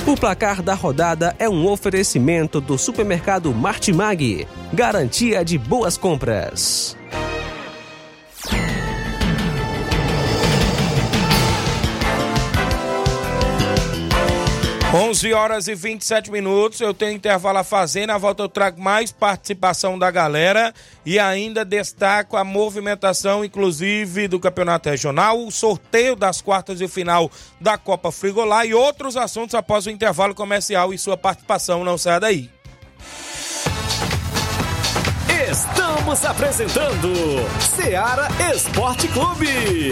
[0.06, 6.98] O placar da rodada é um oferecimento do supermercado Martimag, garantia de boas compras.
[14.94, 16.82] 11 horas e 27 minutos.
[16.82, 18.06] Eu tenho intervalo a fazer.
[18.06, 20.74] Na volta eu trago mais participação da galera
[21.06, 27.32] e ainda destaco a movimentação, inclusive, do campeonato regional, o sorteio das quartas e final
[27.60, 31.86] da Copa Frigolá e outros assuntos após o intervalo comercial e sua participação.
[31.86, 32.50] Não saia daí.
[35.50, 37.14] Estamos apresentando
[37.76, 39.92] Seara Esporte Clube.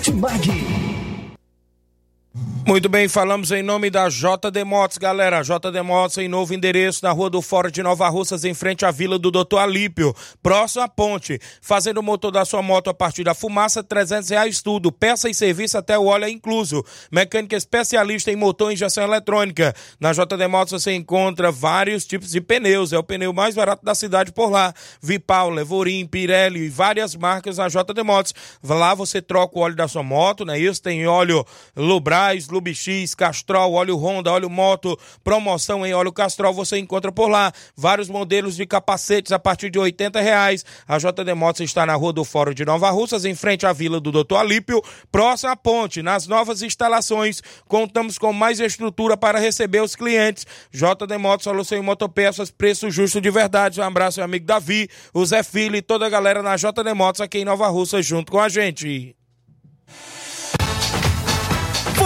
[0.09, 1.00] Martimag.
[2.33, 5.41] Muito bem, falamos em nome da JD Motos, galera.
[5.41, 8.91] JD Motos em novo endereço na Rua do Fora de Nova Russas, em frente à
[8.91, 11.37] Vila do Doutor Alípio, próximo à ponte.
[11.61, 14.89] Fazendo o motor da sua moto a partir da fumaça, 300 reais tudo.
[14.89, 16.85] Peça e serviço até o óleo é incluso.
[17.11, 19.75] Mecânica especialista em motor e injeção eletrônica.
[19.99, 22.93] Na JD Motos você encontra vários tipos de pneus.
[22.93, 24.73] É o pneu mais barato da cidade por lá.
[25.01, 28.33] Vipal, Levorim, Pirelli e várias marcas na JD Motos.
[28.63, 30.57] Lá você troca o óleo da sua moto, né?
[30.57, 31.45] Isso tem óleo
[32.21, 37.51] Lubrais, Lubix, Castrol, óleo Honda, óleo Moto, promoção em óleo Castrol, você encontra por lá.
[37.75, 40.63] Vários modelos de capacetes a partir de 80 reais.
[40.87, 43.99] A JD Motos está na Rua do Fórum de Nova Russas, em frente à Vila
[43.99, 44.81] do Doutor Alípio,
[45.11, 46.01] próxima à ponte.
[46.01, 50.45] Nas novas instalações, contamos com mais estrutura para receber os clientes.
[50.71, 53.81] JD Motos, solução em motopeças, preço justo de verdade.
[53.81, 57.21] Um abraço, meu amigo Davi, o Zé Filho e toda a galera na JD Motos
[57.21, 59.15] aqui em Nova Russa junto com a gente.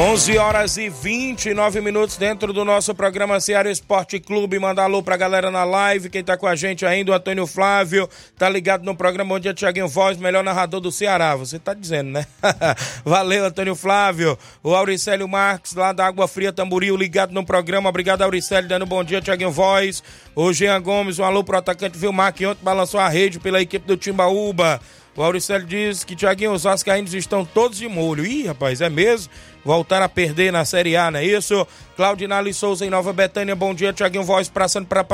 [0.00, 4.58] 11 horas e 29 minutos dentro do nosso programa Ceará Esporte Clube.
[4.58, 6.08] Manda alô pra galera na live.
[6.08, 8.08] Quem tá com a gente ainda, o Antônio Flávio,
[8.38, 11.36] tá ligado no programa Bom Dia Tiaguinho Voz, melhor narrador do Ceará.
[11.36, 12.24] Você tá dizendo, né?
[13.04, 14.38] Valeu, Antônio Flávio.
[14.62, 17.90] O Auricélio Marques, lá da Água Fria Tamboril, ligado no programa.
[17.90, 20.02] Obrigado, Auricélio, dando bom dia, Tiaguinho Voz.
[20.34, 23.86] O Jean Gomes, um alô pro atacante Vilmar, que ontem balançou a rede pela equipe
[23.86, 24.80] do Timbaúba.
[25.16, 28.24] O Auricélio diz que Tiaguinho, os vascaínos estão todos de molho.
[28.24, 29.32] Ih, rapaz, é mesmo?
[29.64, 31.66] Voltar a perder na Série A, não é isso?
[31.94, 33.92] Claudinali Souza em Nova Betânia, bom dia.
[33.92, 35.04] Tiaguinho Voz passando para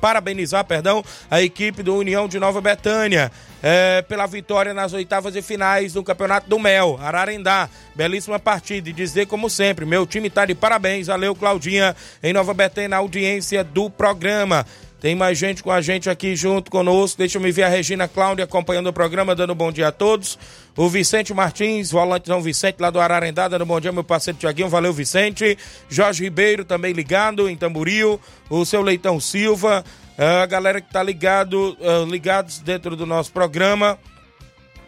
[0.00, 3.30] parabenizar, perdão, a equipe do União de Nova Betânia.
[3.62, 7.68] É, pela vitória nas oitavas e finais do Campeonato do Mel, Ararendá.
[7.94, 11.06] Belíssima partida e dizer como sempre, meu time tá de parabéns.
[11.06, 14.66] Valeu, Claudinha, em Nova Betânia, na audiência do programa.
[15.04, 17.18] Tem mais gente com a gente aqui junto conosco.
[17.18, 20.38] Deixa eu me ver a Regina Cláudia acompanhando o programa, dando bom dia a todos.
[20.74, 24.70] O Vicente Martins, volante São Vicente, lá do Ararendá, dando bom dia, meu parceiro Tiaguinho.
[24.70, 25.58] Valeu, Vicente.
[25.90, 28.18] Jorge Ribeiro também ligado em Tamburil.
[28.48, 29.84] O seu Leitão Silva.
[30.16, 31.76] A galera que tá ligado,
[32.08, 33.98] ligados dentro do nosso programa.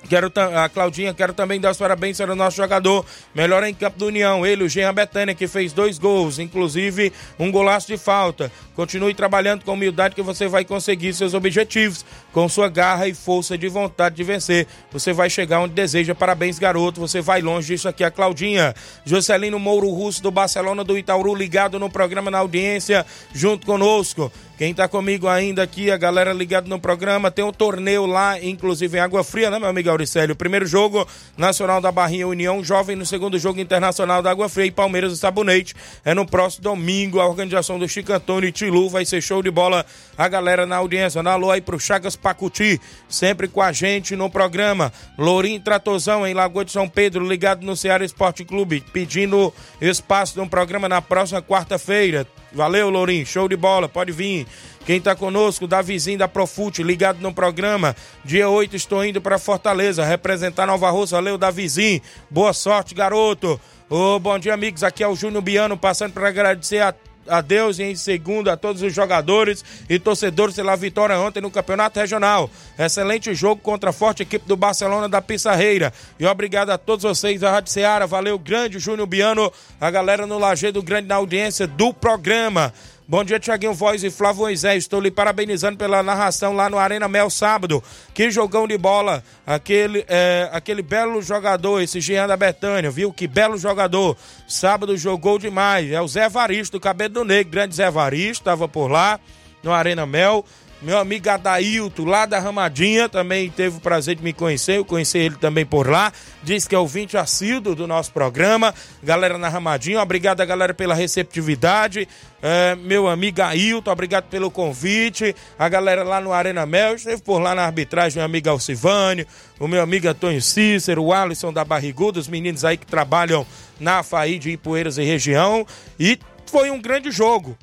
[0.08, 3.98] Quero a Claudinha, quero também dar os parabéns para o nosso jogador, melhor em campo
[3.98, 8.50] do União, ele, o Jean Betânia, que fez dois gols, inclusive um golaço de falta.
[8.74, 13.56] Continue trabalhando com humildade que você vai conseguir seus objetivos, com sua garra e força
[13.56, 14.66] de vontade de vencer.
[14.92, 16.14] Você vai chegar onde deseja.
[16.14, 17.72] Parabéns, garoto, você vai longe.
[17.72, 18.74] Isso aqui é a Claudinha.
[19.04, 24.30] Jocelino Mouro Russo, do Barcelona do Itaúru, ligado no programa na audiência, junto conosco.
[24.58, 28.96] Quem tá comigo ainda aqui, a galera ligada no programa, tem um torneio lá, inclusive
[28.96, 30.34] em Água Fria, né, meu amigo Auricélio?
[30.34, 34.70] Primeiro jogo, Nacional da Barrinha União Jovem, no segundo jogo, Internacional da Água Fria e
[34.70, 35.74] Palmeiras do Sabonete.
[36.02, 39.50] É no próximo domingo, a organização do Chico Antônio e Tilu vai ser show de
[39.50, 39.84] bola.
[40.16, 44.30] A galera na audiência, na alô aí pro Chagas Pacuti, sempre com a gente no
[44.30, 44.90] programa.
[45.18, 50.48] Lourinho Tratozão, em Lagoa de São Pedro, ligado no Ceará Esporte Clube, pedindo espaço no
[50.48, 52.26] programa na próxima quarta-feira.
[52.56, 53.26] Valeu, Lourinho.
[53.26, 53.88] Show de bola.
[53.88, 54.46] Pode vir.
[54.86, 57.94] Quem tá conosco, Davizinho da Profute, ligado no programa.
[58.24, 61.16] Dia 8 estou indo para Fortaleza, representar Nova Rússia.
[61.16, 62.00] Valeu, Davizinho.
[62.30, 63.60] Boa sorte, garoto.
[63.90, 64.82] Ô, bom dia, amigos.
[64.82, 66.94] Aqui é o Júnior Biano, passando para agradecer a
[67.28, 71.50] a Deus e em segundo a todos os jogadores e torcedores pela vitória ontem no
[71.50, 72.50] Campeonato Regional.
[72.78, 75.92] Excelente jogo contra a forte equipe do Barcelona da Pissarreira.
[76.18, 78.06] E obrigado a todos vocês da Rádio Ceará.
[78.06, 82.72] Valeu, grande Júnior Biano, a galera no Lajeado Grande na audiência do programa.
[83.08, 84.82] Bom dia, Tiaguinho Voz e Flávio Moisés.
[84.82, 87.80] Estou lhe parabenizando pela narração lá no Arena Mel sábado.
[88.12, 89.22] Que jogão de bola.
[89.46, 93.12] Aquele, é, aquele belo jogador, esse Jean da Betânia, viu?
[93.12, 94.16] Que belo jogador.
[94.48, 95.92] Sábado jogou demais.
[95.92, 97.52] É o Zé Varisto, Cabelo do Negro.
[97.52, 99.20] Grande Zé Varisto, estava por lá
[99.62, 100.44] no Arena Mel.
[100.82, 104.76] Meu amigo Adailto, lá da Ramadinha, também teve o prazer de me conhecer.
[104.76, 106.12] Eu conheci ele também por lá.
[106.42, 108.74] Diz que é ouvinte assíduo do nosso programa.
[109.02, 112.06] Galera na Ramadinha, obrigado a galera pela receptividade.
[112.42, 115.34] É, meu amigo Ailton, obrigado pelo convite.
[115.58, 119.26] A galera lá no Arena Mel, esteve por lá na arbitragem, meu amigo Alcivânio,
[119.58, 123.46] o meu amigo Antônio Cícero, o Alisson da Barriguda, os meninos aí que trabalham
[123.80, 125.66] na FAI de Ipueiras e região.
[125.98, 127.56] E foi um grande jogo.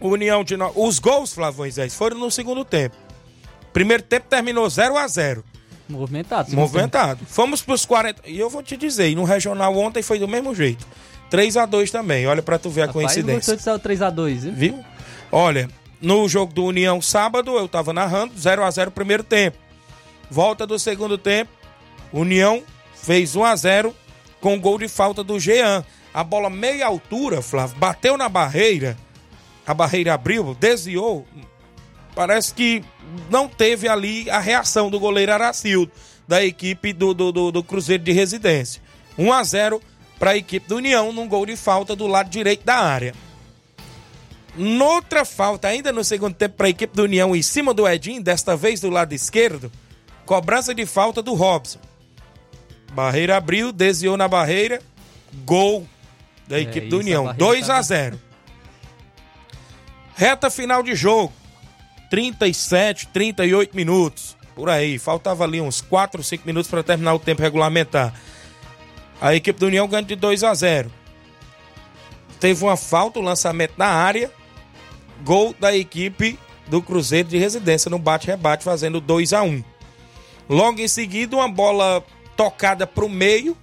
[0.00, 0.72] União de no...
[0.74, 2.96] Os gols, Flávio Moisés, foram no segundo tempo.
[3.72, 5.44] Primeiro tempo terminou 0 a 0
[5.88, 6.54] Movimentado.
[6.54, 7.26] Movimentado.
[7.26, 8.22] Fomos pros 40.
[8.26, 10.86] E eu vou te dizer, no regional ontem foi do mesmo jeito.
[11.28, 12.26] 3 a 2 também.
[12.26, 13.54] Olha pra tu ver a Rapaz, coincidência.
[13.54, 14.52] gostou de sair o 3x2, viu?
[14.52, 14.84] Viu?
[15.32, 15.68] Olha,
[16.00, 19.58] no jogo do União sábado, eu tava narrando 0 a 0 primeiro tempo.
[20.30, 21.50] Volta do segundo tempo,
[22.12, 22.62] União
[22.94, 23.94] fez 1 a 0
[24.40, 25.84] com gol de falta do Jean.
[26.14, 28.96] A bola meia altura, Flávio, bateu na barreira.
[29.70, 31.24] A barreira abriu, desviou.
[32.12, 32.82] Parece que
[33.30, 35.92] não teve ali a reação do goleiro Aracildo,
[36.26, 38.82] da equipe do, do, do, do Cruzeiro de Residência.
[39.16, 39.80] 1 a 0
[40.18, 43.14] para a equipe do União, num gol de falta do lado direito da área.
[44.56, 48.20] Noutra falta, ainda no segundo tempo, para a equipe do União, em cima do Edinho,
[48.20, 49.70] desta vez do lado esquerdo,
[50.26, 51.78] cobrança de falta do Robson.
[52.92, 54.82] Barreira abriu, desviou na barreira,
[55.44, 55.86] gol
[56.48, 58.20] da É, equipe do isso, a União, barreira 2 a tava- 0.
[60.20, 61.32] Reta final de jogo,
[62.10, 64.98] 37, 38 minutos, por aí.
[64.98, 68.12] Faltava ali uns 4, 5 minutos para terminar o tempo regulamentar.
[69.18, 70.92] A equipe do União ganha de 2 a 0.
[72.38, 74.30] Teve uma falta, o lançamento na área.
[75.24, 79.64] Gol da equipe do Cruzeiro de Residência no bate-rebate, fazendo 2 a 1
[80.50, 82.04] Logo em seguida, uma bola
[82.36, 83.56] tocada para o meio.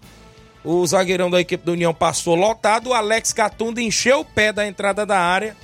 [0.63, 2.89] O zagueirão da equipe do União passou lotado.
[2.89, 5.55] O Alex Catunda encheu o pé da entrada da área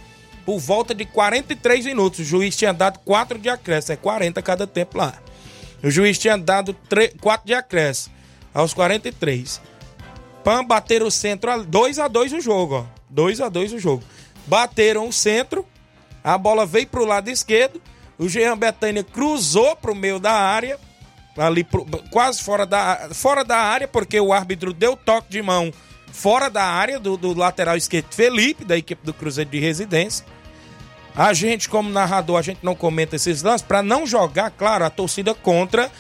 [0.46, 2.20] por volta de 43 minutos.
[2.20, 5.14] O juiz tinha dado 4 de acréscimo, é 40 cada tempo lá.
[5.84, 6.76] O juiz tinha dado
[7.22, 8.14] 4 de acréscimo
[8.54, 9.62] aos 43.
[10.44, 12.86] Pam, bateram o centro, 2 a 2 o jogo, ó.
[13.10, 14.04] 2 a 2 o jogo.
[14.46, 15.66] Bateram o centro,
[16.24, 17.82] a bola veio pro lado esquerdo,
[18.18, 20.78] o Jean Betânia cruzou pro meio da área,
[21.38, 25.72] ali pro- quase fora da, fora da área, porque o árbitro deu toque de mão
[26.14, 30.26] fora da área do, do lateral esquerdo Felipe, da equipe do Cruzeiro de Residência.
[31.16, 34.90] A gente, como narrador, a gente não comenta esses lances para não jogar, claro, a
[34.90, 35.92] torcida contra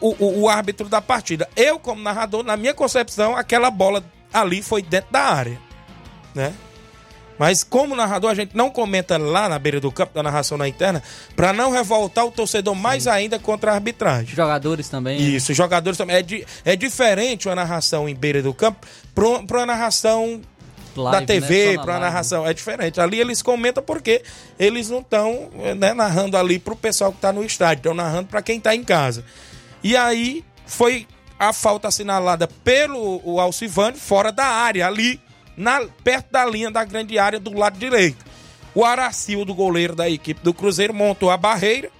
[0.00, 1.48] o, o- o árbitro da partida.
[1.54, 5.58] Eu, como narrador, na minha concepção, aquela bola ali foi dentro da área,
[6.34, 6.52] né?
[7.40, 10.68] Mas como narrador, a gente não comenta lá na beira do campo, da narração na
[10.68, 11.02] interna,
[11.34, 14.36] para não revoltar o torcedor mais ainda contra a arbitragem.
[14.36, 15.18] Jogadores também.
[15.18, 16.16] Isso, jogadores também.
[16.16, 20.42] É, di- é diferente uma narração em beira do campo para uma narração
[20.94, 21.82] da Live, TV, né?
[21.82, 22.46] Para narração.
[22.46, 23.00] É diferente.
[23.00, 24.22] Ali eles comentam porque
[24.58, 25.48] eles não estão
[25.78, 28.74] né, narrando ali para o pessoal que está no estádio, estão narrando para quem está
[28.74, 29.24] em casa.
[29.82, 31.06] E aí foi
[31.38, 35.18] a falta assinalada pelo o Alcivane fora da área, ali
[35.60, 38.24] na, perto da linha da grande área do lado direito.
[38.74, 41.90] O Aracil, goleiro da equipe do Cruzeiro, montou a barreira.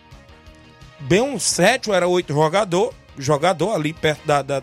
[1.01, 2.95] Bem uns sete ou era oito jogador.
[3.19, 4.63] jogador ali perto da, da,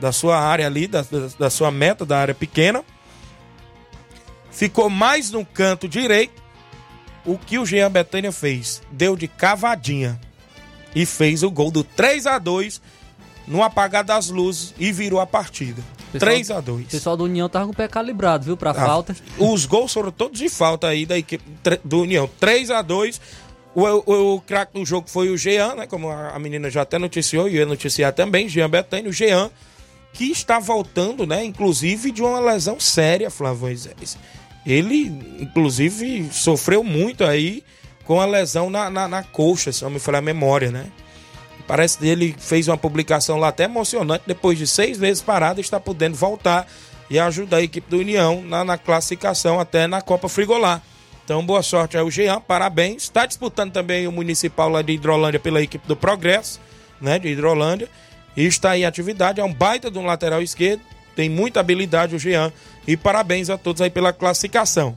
[0.00, 2.82] da sua área ali, da, da, da sua meta, da área pequena.
[4.50, 6.42] Ficou mais no canto direito.
[7.26, 8.82] O que o Jean Betânia fez?
[8.90, 10.18] Deu de cavadinha
[10.94, 12.80] e fez o gol do 3 a 2
[13.46, 15.82] no apagar das luzes e virou a partida.
[16.12, 18.70] Pessoal- 3 a 2 O pessoal do União tava com o pé calibrado, viu, pra
[18.72, 19.16] Ah, falta.
[19.38, 21.42] Os gols foram todos de falta aí da equipe
[21.84, 22.28] do União.
[22.38, 23.20] 3 a 2
[23.74, 25.86] O, o, o craque do jogo foi o Jean, né?
[25.86, 29.12] Como a, a menina já até noticiou, e eu ia noticiar também, Jean Betânia, o
[29.12, 29.50] Jean,
[30.12, 31.42] que está voltando, né?
[31.42, 34.18] Inclusive de uma lesão séria, Flávio Moisés.
[34.66, 37.64] Ele, inclusive, sofreu muito aí
[38.04, 40.86] com a lesão na, na, na coxa, se não me falha a memória, né?
[41.66, 44.24] Parece que ele fez uma publicação lá até emocionante.
[44.26, 46.66] Depois de seis meses parado, está podendo voltar
[47.08, 50.80] e ajudar a equipe do União na, na classificação até na Copa Frigolá.
[51.24, 53.04] Então, boa sorte ao Jean, parabéns.
[53.04, 56.60] Está disputando também o Municipal lá de Hidrolândia pela equipe do Progresso,
[57.00, 57.88] né, de Hidrolândia.
[58.36, 60.80] E está em atividade, é um baita de um lateral esquerdo,
[61.14, 62.52] tem muita habilidade o Jean.
[62.86, 64.96] E parabéns a todos aí pela classificação.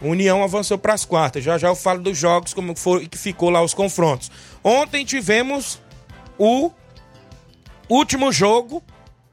[0.00, 1.42] União avançou para as quartas.
[1.42, 4.30] Já já eu falo dos jogos, como foi que ficou lá os confrontos.
[4.62, 5.80] Ontem tivemos
[6.38, 6.70] o
[7.88, 8.82] último jogo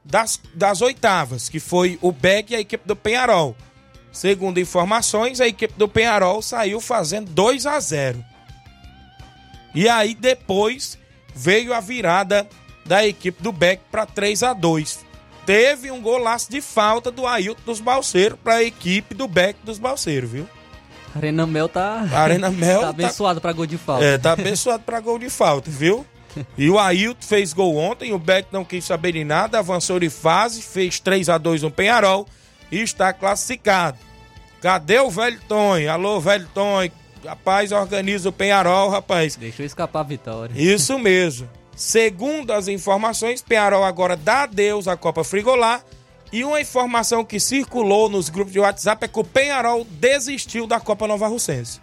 [0.04, 3.56] das, das oitavas, que foi o Beck e a equipe do Penharol.
[4.12, 8.24] Segundo informações, a equipe do Penharol saiu fazendo 2 a 0.
[9.74, 10.98] E aí depois
[11.34, 12.48] veio a virada
[12.86, 15.04] da equipe do Beck para 3 a 2.
[15.44, 19.78] Teve um golaço de falta do Ailton dos Balseiros para a equipe do Beck dos
[19.78, 20.48] Balseiros, viu?
[21.16, 22.06] Arena Mel tá.
[22.12, 24.04] A Arena Mel tá tá- abençoado pra gol de falta.
[24.04, 26.04] É, tá abençoado pra gol de falta, viu?
[26.58, 30.10] E o Ailton fez gol ontem, o Beck não quis saber de nada, avançou de
[30.10, 32.26] fase, fez 3 a 2 no Penharol
[32.70, 33.96] e está classificado.
[34.60, 35.90] Cadê o velho Tonho?
[35.90, 36.92] Alô, velho Tonho.
[37.24, 39.34] Rapaz, organiza o Penharol, rapaz.
[39.36, 40.52] Deixou escapar a vitória.
[40.54, 41.48] Isso mesmo.
[41.74, 45.80] Segundo as informações, Penharol agora dá adeus à Copa Frigolá.
[46.32, 50.80] E uma informação que circulou nos grupos de WhatsApp é que o Penharol desistiu da
[50.80, 51.80] Copa Nova Russense.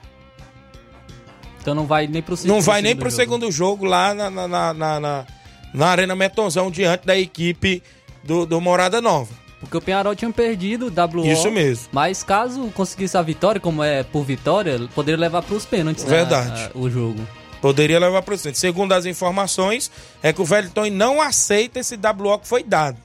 [1.62, 3.22] Então não vai nem pro Não vai nem segundo pro jogo.
[3.22, 5.26] segundo jogo lá na, na, na, na, na-
[5.74, 7.82] na Arena Metonzão, diante da equipe
[8.24, 9.34] do, do Morada Nova.
[9.60, 11.26] Porque o Penharol tinha perdido o WO.
[11.26, 11.88] Isso mesmo.
[11.92, 16.04] Mas caso conseguisse a vitória, como é por vitória, poderia levar pros pênaltis.
[16.04, 16.70] né, Verdade.
[16.76, 17.26] a- o jogo.
[17.62, 18.60] Poderia levar para o centro.
[18.60, 19.90] Segundo as informações,
[20.22, 22.98] é que o Wellington não aceita esse WO que foi dado.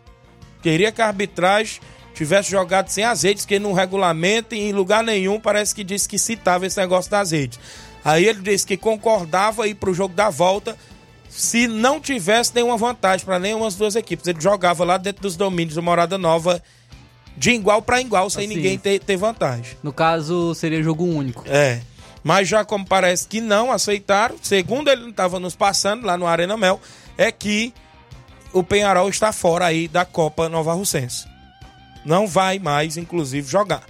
[0.63, 1.81] Queria que a arbitragem
[2.15, 6.19] tivesse jogado sem as redes, que no regulamento em lugar nenhum parece que disse que
[6.19, 7.61] citava esse negócio das redes.
[8.05, 10.77] Aí ele disse que concordava ir para o jogo da volta
[11.29, 14.27] se não tivesse nenhuma vantagem para nenhuma das duas equipes.
[14.27, 16.63] Ele jogava lá dentro dos domínios do Morada Nova
[17.37, 18.55] de igual para igual, sem Assim.
[18.57, 19.77] ninguém ter, ter vantagem.
[19.83, 21.45] No caso, seria jogo único.
[21.47, 21.81] É.
[22.25, 26.57] Mas já como parece que não aceitaram, segundo ele estava nos passando lá no Arena
[26.57, 26.81] Mel,
[27.17, 27.73] é que
[28.53, 31.27] o Penharol está fora aí da Copa Nova Russense.
[32.05, 33.83] Não vai mais, inclusive, jogar.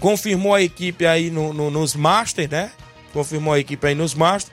[0.00, 2.70] Confirmou a equipe aí no, no- nos Master, né?
[3.12, 4.52] Confirmou a equipe aí nos Master.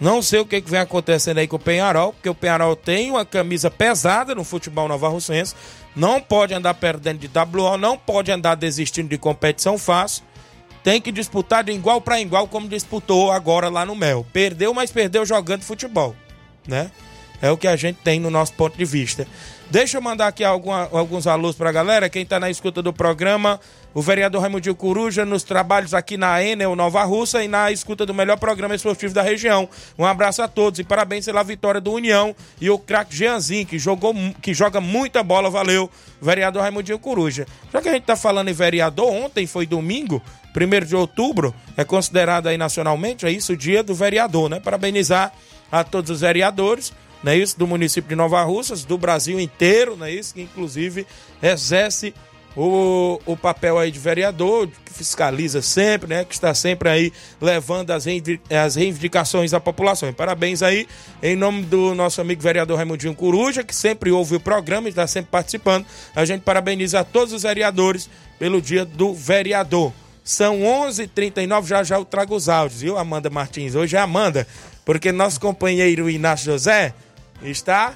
[0.00, 3.10] Não sei o que, que vem acontecendo aí com o Penharol, porque o Penharol tem
[3.10, 5.54] uma camisa pesada no futebol Nova Russense.
[5.94, 10.22] Não pode andar perdendo de WO, não pode andar desistindo de competição fácil
[10.82, 14.26] tem que disputar de igual para igual, como disputou agora lá no Mel.
[14.34, 16.14] Perdeu, mas perdeu jogando futebol,
[16.68, 16.90] né?
[17.44, 19.26] É o que a gente tem no nosso ponto de vista.
[19.70, 22.08] Deixa eu mandar aqui alguma- alguns alôs pra galera.
[22.08, 23.60] Quem tá na escuta do programa,
[23.92, 28.14] o vereador Raimundinho Coruja, nos trabalhos aqui na Enel Nova Russa e na escuta do
[28.14, 29.68] melhor programa esportivo da região.
[29.98, 33.78] Um abraço a todos e parabéns pela vitória do União e o craque Jeanzinho, que,
[33.78, 35.50] jogou, que joga muita bola.
[35.50, 35.90] Valeu,
[36.22, 37.46] vereador Raimundinho Coruja.
[37.70, 40.22] Já que a gente tá falando em vereador, ontem foi domingo,
[40.54, 44.60] 1 de outubro, é considerado aí nacionalmente, é isso, o dia do vereador, né?
[44.60, 45.30] Parabenizar
[45.70, 46.92] a todos os vereadores,
[47.24, 50.42] não é isso, do município de Nova Russas, do Brasil inteiro, não é isso, que
[50.42, 51.06] inclusive
[51.42, 52.12] exerce
[52.54, 56.24] o, o papel aí de vereador, que fiscaliza sempre, né?
[56.26, 58.04] Que está sempre aí levando as,
[58.50, 60.10] as reivindicações da população.
[60.10, 60.86] E parabéns aí,
[61.22, 65.06] em nome do nosso amigo vereador Raimundinho Coruja, que sempre ouve o programa e está
[65.06, 65.86] sempre participando.
[66.14, 69.94] A gente parabeniza a todos os vereadores pelo dia do vereador.
[70.22, 73.74] São 11h39, já já eu trago os áudios, viu, Amanda Martins?
[73.74, 74.46] Hoje é Amanda,
[74.84, 76.94] porque nosso companheiro Inácio José
[77.50, 77.94] está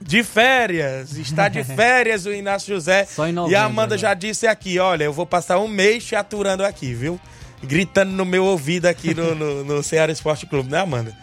[0.00, 1.16] de férias.
[1.16, 3.06] Está de férias o Inácio José.
[3.18, 3.98] Em e novembro, a Amanda né?
[3.98, 7.20] já disse aqui, olha, eu vou passar um mês te aturando aqui, viu?
[7.62, 11.16] Gritando no meu ouvido aqui no, no, no Ceará Esporte Clube, né, Amanda?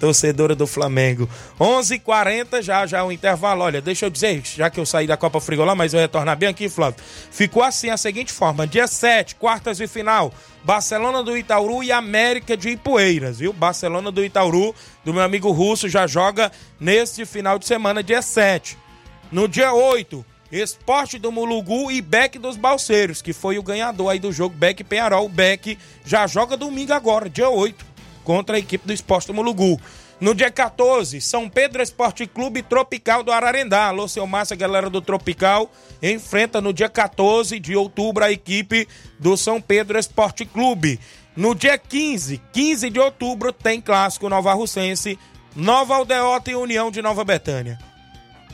[0.00, 1.28] Torcedora do Flamengo.
[1.60, 3.62] 11:40 h 40 já já o intervalo.
[3.62, 6.48] Olha, deixa eu dizer, já que eu saí da Copa Frigolá, mas eu retornar bem
[6.48, 6.98] aqui, Flávio.
[7.30, 10.32] Ficou assim a seguinte forma: dia 7, quartas de final,
[10.64, 13.52] Barcelona do Itaúru e América de Ipueiras, viu?
[13.52, 14.74] Barcelona do Itaúru,
[15.04, 18.78] do meu amigo Russo, já joga neste final de semana, dia 7.
[19.30, 24.18] No dia 8, Esporte do Mulugu e Beck dos Balseiros, que foi o ganhador aí
[24.18, 25.28] do jogo Beck Penharol.
[25.28, 27.86] Beck já joga domingo agora, dia 8,
[28.30, 29.76] contra a equipe do Esporte Mulugu.
[30.20, 33.86] No dia 14, São Pedro Esporte Clube Tropical do Ararendá.
[33.86, 35.68] Alô, seu Massa, galera do Tropical.
[36.00, 38.86] Enfrenta no dia 14 de outubro a equipe
[39.18, 41.00] do São Pedro Esporte Clube.
[41.34, 45.18] No dia 15, 15 de outubro, tem clássico Nova Russense,
[45.56, 47.80] Nova Aldeota e União de Nova Betânia.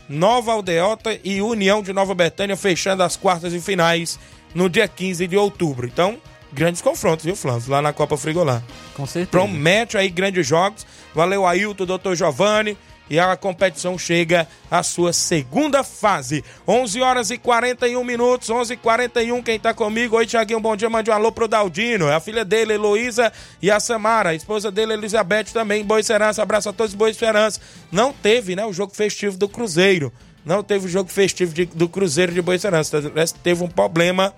[0.09, 4.19] Nova Aldeota e União de Nova Betânia fechando as quartas e finais
[4.55, 5.87] no dia 15 de outubro.
[5.87, 6.17] Então,
[6.53, 7.71] grandes confrontos, viu, Flávio?
[7.71, 8.63] Lá na Copa Frigolá.
[8.95, 9.31] Com certeza.
[9.31, 10.87] Promete aí grandes jogos.
[11.15, 12.77] Valeu, Ailton, doutor Giovanni.
[13.09, 16.45] E a competição chega à sua segunda fase.
[16.67, 20.17] 11 horas e 41 minutos, 11 e 41 Quem tá comigo?
[20.17, 20.91] Oi, Tiaguinho, bom dia.
[20.91, 22.09] Mande um alô pro Daldino.
[22.09, 23.33] É a filha dele, Heloísa,
[23.63, 24.31] e a Samara.
[24.31, 25.85] A esposa dele, Elizabeth, também.
[25.85, 26.43] Boa Esperança.
[26.43, 27.61] Abraço a todos, boa Esperança.
[27.93, 30.13] Não teve, né, o jogo festivo do Cruzeiro.
[30.45, 33.03] Não teve o jogo festivo de, do Cruzeiro de Boa Esperança.
[33.43, 34.35] Teve um problema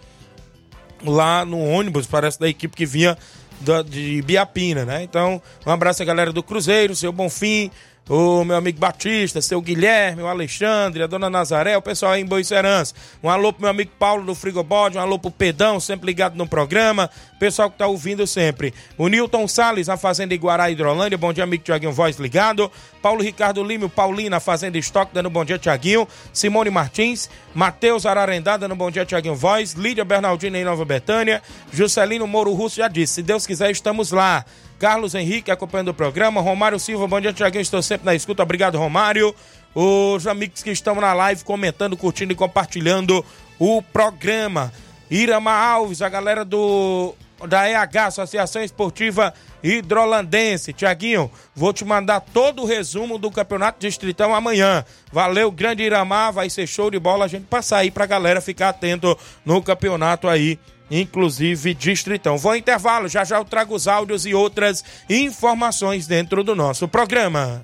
[1.05, 3.17] lá no ônibus, parece da equipe que vinha
[3.61, 5.03] da, de Biapina, né?
[5.03, 7.71] Então, um abraço à galera do Cruzeiro, seu Bonfim,
[8.09, 12.27] o meu amigo Batista, seu Guilherme, o Alexandre, a dona Nazaré, o pessoal aí em
[12.27, 12.95] Boa Serança.
[13.23, 16.47] Um alô pro meu amigo Paulo do Frigobode, um alô pro Pedão, sempre ligado no
[16.47, 17.11] programa.
[17.39, 18.73] Pessoal que tá ouvindo sempre.
[18.97, 21.19] O Newton Salles, na Fazenda Iguará, Hidrolândia.
[21.19, 22.71] Bom dia, amigo Tiaguinho Voz ligado.
[23.03, 26.09] Paulo Ricardo Lima, o Paulinho, na Fazenda Estoque, dando bom dia, Tiaguinho.
[26.33, 29.75] Simone Martins, Matheus Ararendá, dando bom dia, Tiaguinho Voz.
[29.75, 31.43] Lídia Bernardino em Nova Betânia.
[31.73, 34.45] Juscelino Moro Russo já disse, se Deus quiser, estamos lá.
[34.79, 36.41] Carlos Henrique acompanhando o programa.
[36.41, 37.62] Romário Silva, bom dia, Tiaguinho.
[37.62, 38.43] Estou sempre na escuta.
[38.43, 39.35] Obrigado, Romário.
[39.74, 43.24] Os amigos que estão na live comentando, curtindo e compartilhando
[43.59, 44.72] o programa.
[45.11, 47.14] Irama Alves, a galera do
[47.47, 50.72] da EH, Associação Esportiva Hidrolandense.
[50.72, 54.85] Tiaguinho, vou te mandar todo o resumo do Campeonato Distritão amanhã.
[55.12, 58.70] Valeu, grande Iramar, vai ser show de bola a gente passar aí pra galera ficar
[58.70, 60.59] atento no campeonato aí
[60.91, 62.39] inclusive distritão.
[62.39, 66.89] Vou ao intervalo, já já eu trago os áudios e outras informações dentro do nosso
[66.89, 67.62] programa.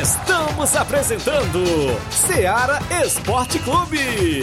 [0.00, 1.64] Estamos apresentando
[2.10, 4.42] Seara Esporte Clube.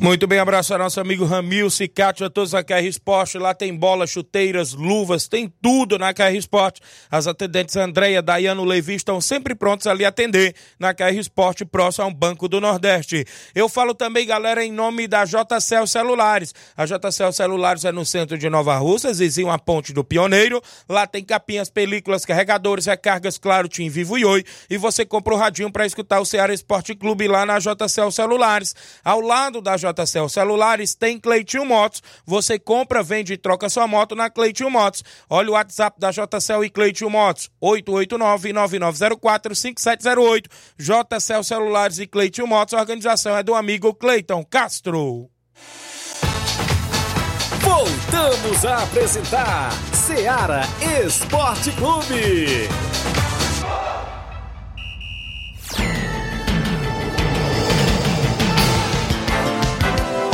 [0.00, 3.38] Muito bem, abraço ao nosso amigo Ramilson e Cátia, todos a KR Esporte.
[3.38, 6.82] Lá tem bolas, chuteiras, luvas, tem tudo na KR Esporte.
[7.10, 12.04] As atendentes Andréia, Dayano, Levi estão sempre prontos ali a atender na KR Esporte, próximo
[12.04, 13.24] ao Banco do Nordeste.
[13.54, 16.52] Eu falo também, galera, em nome da JCL Celulares.
[16.76, 20.60] A JCL Celulares é no centro de Nova Russa, vizinho a Ponte do Pioneiro.
[20.88, 24.44] Lá tem capinhas, películas, carregadores, recargas, claro, Tim Vivo e Oi.
[24.68, 28.74] E você compra o radinho para escutar o Ceará Esporte Clube lá na JCL Celulares.
[29.02, 32.00] Ao lado da JCL Celulares tem Cleitinho Motos.
[32.24, 35.04] Você compra, vende e troca sua moto na Cleitinho Motos.
[35.28, 40.46] Olha o WhatsApp da JCL e Cleitinho Motos, 889-9904-5708.
[40.78, 45.28] JCL Celulares e Cleitinho Motos, a organização é do amigo Cleiton Castro.
[47.60, 50.62] Voltamos a apresentar Seara
[51.04, 52.68] Esporte Clube.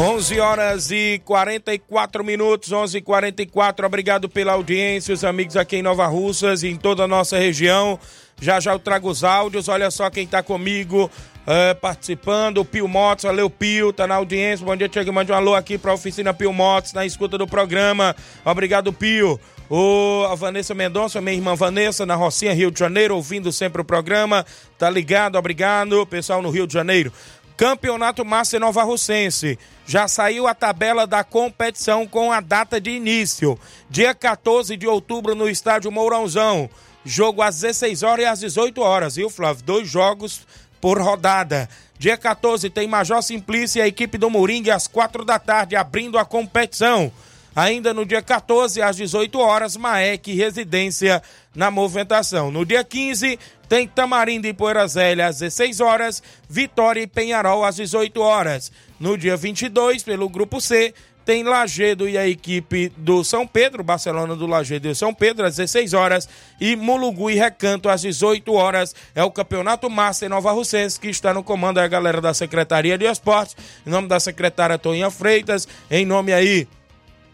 [0.03, 5.83] 11 horas e 44 minutos, 11 e 44 Obrigado pela audiência, os amigos aqui em
[5.83, 7.99] Nova Russas e em toda a nossa região.
[8.41, 9.69] Já já eu trago os áudios.
[9.69, 11.11] Olha só quem tá comigo
[11.47, 12.63] é, participando.
[12.63, 14.65] O Pio Motos, valeu Pio, tá na audiência.
[14.65, 15.13] Bom dia, Tiago.
[15.13, 18.17] Mande um alô aqui pra oficina Pio Motos, na escuta do programa.
[18.43, 19.39] Obrigado, Pio.
[19.69, 23.85] O, a Vanessa Mendonça, minha irmã Vanessa, na Rocinha, Rio de Janeiro, ouvindo sempre o
[23.85, 24.45] programa.
[24.79, 26.05] Tá ligado, obrigado.
[26.07, 27.13] Pessoal no Rio de Janeiro.
[27.61, 29.59] Campeonato Master Nova Russense.
[29.85, 33.61] Já saiu a tabela da competição com a data de início.
[33.91, 36.71] Dia 14 de outubro no estádio Mourãozão.
[37.05, 39.63] Jogo às 16 horas e às 18 horas, viu, Flávio?
[39.63, 40.47] Dois jogos
[40.81, 41.69] por rodada.
[41.99, 46.17] Dia 14 tem Major Simplício e a equipe do Moringue às quatro da tarde abrindo
[46.17, 47.13] a competição.
[47.55, 51.23] Ainda no dia 14, às 18 horas, Maek Residência
[51.55, 52.51] na movimentação.
[52.51, 53.39] No dia 15,
[53.71, 58.73] tem Tamarindo e Poeira Zélia às 16 horas, Vitória e Penharol às 18 horas.
[58.99, 60.93] No dia 22, pelo grupo C,
[61.25, 65.55] tem Lagedo e a equipe do São Pedro, Barcelona do Lagedo e São Pedro, às
[65.55, 66.29] 16 horas,
[66.61, 68.93] e Mulugu e Recanto, às 18 horas.
[69.15, 73.05] É o Campeonato Master Nova Russense, que está no comando da galera da Secretaria de
[73.05, 73.57] Esportes,
[73.87, 76.67] em nome da secretária Toninha Freitas, em nome aí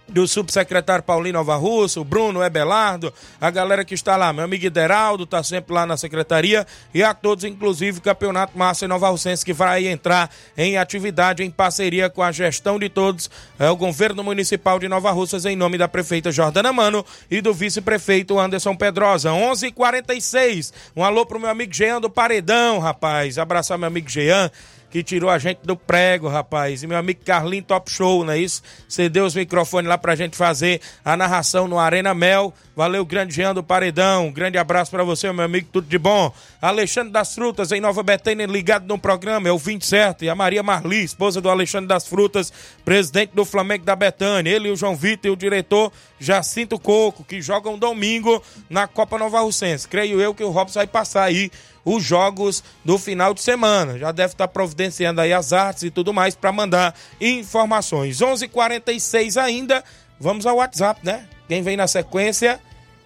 [0.09, 4.65] do subsecretário Paulino Nova Russo, o Bruno Ebelardo, a galera que está lá, meu amigo
[4.65, 9.45] Ideraldo, está sempre lá na secretaria, e a todos, inclusive, o Campeonato Massa Nova Russense,
[9.45, 14.23] que vai entrar em atividade em parceria com a gestão de todos, é o governo
[14.23, 19.31] municipal de Nova Russas, em nome da prefeita Jordana Mano e do vice-prefeito Anderson Pedrosa.
[19.31, 24.09] 11:46 h 46 um alô pro meu amigo Jean do Paredão, rapaz, abraçar meu amigo
[24.09, 24.51] Jean,
[24.97, 26.83] que tirou a gente do prego, rapaz.
[26.83, 28.63] E meu amigo Carlinho Top Show, não é isso?
[28.89, 32.55] Cedeu os microfones lá pra gente fazer a narração no Arena Mel.
[32.77, 34.31] Valeu, grande Jean do Paredão.
[34.31, 36.31] grande abraço para você, meu amigo, tudo de bom.
[36.61, 40.27] Alexandre das Frutas, em Nova Betânia, ligado no programa, é o 27.
[40.27, 42.53] E a Maria Marli, esposa do Alexandre das Frutas,
[42.85, 44.51] presidente do Flamengo da Betânia.
[44.51, 49.41] Ele, o João Vitor e o diretor Jacinto Coco, que jogam domingo na Copa Nova
[49.41, 49.89] Russense.
[49.89, 51.51] Creio eu que o Robson vai passar aí
[51.83, 53.99] os jogos do final de semana.
[53.99, 58.21] Já deve estar providenciando aí as artes e tudo mais para mandar informações.
[58.21, 59.83] 11:46 ainda.
[60.21, 61.27] Vamos ao WhatsApp, né?
[61.49, 62.61] Quem vem na sequência?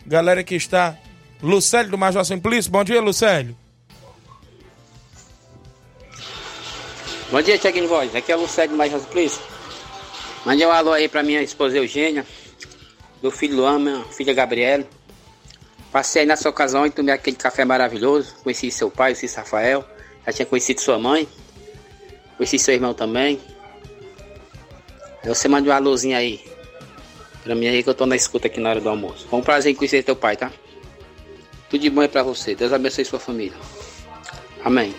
[0.07, 0.97] Galera que está
[1.43, 2.71] Lucélio do Major Simplício.
[2.71, 3.57] Bom dia, Lucélio.
[7.31, 8.15] Bom dia, Tiaguinho Voz.
[8.15, 9.41] Aqui é o Lucélio do Major Simplício.
[10.45, 12.27] Mande um alô aí pra minha esposa Eugênia,
[13.23, 14.85] do filho Luan, minha filha Gabriela.
[15.93, 18.35] Passei aí nessa ocasião e tomei aquele café maravilhoso.
[18.43, 19.85] Conheci seu pai, conheci Rafael.
[20.27, 21.29] Já tinha conhecido sua mãe.
[22.37, 23.41] Conheci seu irmão também.
[25.23, 26.43] Aí você manda uma luzinha aí.
[27.43, 29.27] Pra mim aí que eu tô na escuta aqui na hora do almoço.
[29.29, 30.53] Foi um prazer em conhecer teu pai, tá?
[31.69, 32.55] Tudo de bom aí pra você.
[32.55, 33.57] Deus abençoe sua família.
[34.65, 34.95] Amém.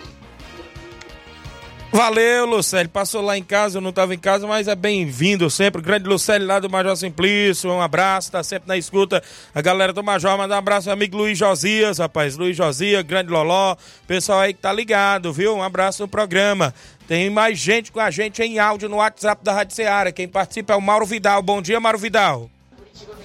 [1.92, 2.88] Valeu, Lucélio.
[2.88, 5.82] Passou lá em casa, eu não estava em casa, mas é bem-vindo sempre.
[5.82, 7.70] grande Lucélio lá do Major Simplício.
[7.70, 9.22] Um abraço, tá sempre na escuta.
[9.54, 12.34] A galera do Major, manda um abraço ao amigo Luiz Josias, rapaz.
[12.34, 13.76] Luiz Josias, grande Loló.
[14.06, 15.54] Pessoal aí que tá ligado, viu?
[15.54, 16.72] Um abraço no programa.
[17.06, 20.10] Tem mais gente com a gente em áudio no WhatsApp da Rádio Ceará.
[20.10, 21.42] Quem participa é o Mauro Vidal.
[21.42, 22.48] Bom dia, Mauro Vidal.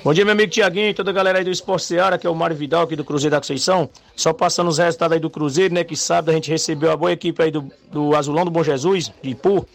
[0.03, 2.29] Bom dia, meu amigo Tiaguinho e toda a galera aí do Esporte Seara, que é
[2.29, 3.89] o Mário Vidal aqui do Cruzeiro da Conceição.
[4.15, 5.83] Só passando os resultados aí do Cruzeiro, né?
[5.83, 9.11] Que sábado a gente recebeu a boa equipe aí do, do Azulão do Bom Jesus,
[9.21, 9.67] de Ipu.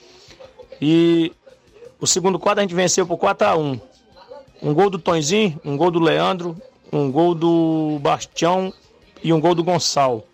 [0.80, 1.32] E
[2.00, 3.80] o segundo quadro a gente venceu por 4x1.
[4.62, 6.56] Um gol do Tonzinho, um gol do Leandro,
[6.92, 8.72] um gol do Bastião
[9.22, 10.24] e um gol do Gonçalo.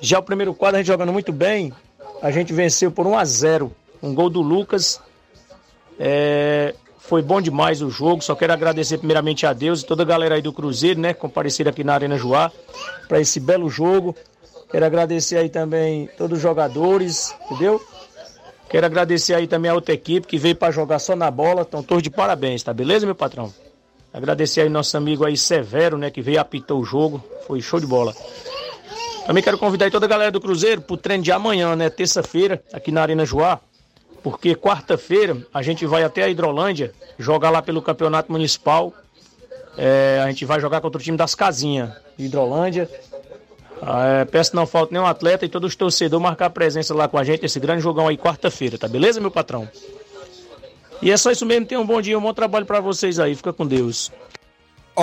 [0.00, 1.72] Já o primeiro quadro a gente jogando muito bem,
[2.22, 3.72] a gente venceu por 1 a 0
[4.02, 5.00] Um gol do Lucas.
[5.98, 6.74] É,
[7.10, 8.22] foi bom demais o jogo.
[8.22, 11.12] Só quero agradecer primeiramente a Deus e toda a galera aí do Cruzeiro, né?
[11.12, 12.52] Comparecer aqui na Arena Joá
[13.08, 14.14] para esse belo jogo.
[14.70, 17.84] Quero agradecer aí também todos os jogadores, entendeu?
[18.68, 21.62] Quero agradecer aí também a outra equipe que veio para jogar só na bola.
[21.62, 23.52] Estão todos de parabéns, tá beleza, meu patrão?
[24.14, 26.12] Agradecer aí nosso amigo aí Severo, né?
[26.12, 27.20] Que veio apitar o jogo.
[27.44, 28.14] Foi show de bola.
[29.26, 31.90] Também quero convidar aí toda a galera do Cruzeiro pro treino de amanhã, né?
[31.90, 33.60] Terça-feira, aqui na Arena Joá
[34.22, 38.92] porque quarta-feira a gente vai até a Hidrolândia jogar lá pelo Campeonato Municipal.
[39.76, 42.88] É, a gente vai jogar contra o time das Casinhas, Hidrolândia.
[43.82, 47.16] É, peço que não falte nenhum atleta e todos os torcedores marcar presença lá com
[47.16, 49.66] a gente, esse grande jogão aí quarta-feira, tá beleza, meu patrão?
[51.00, 53.34] E é só isso mesmo, tenham um bom dia, um bom trabalho para vocês aí,
[53.34, 54.12] fica com Deus.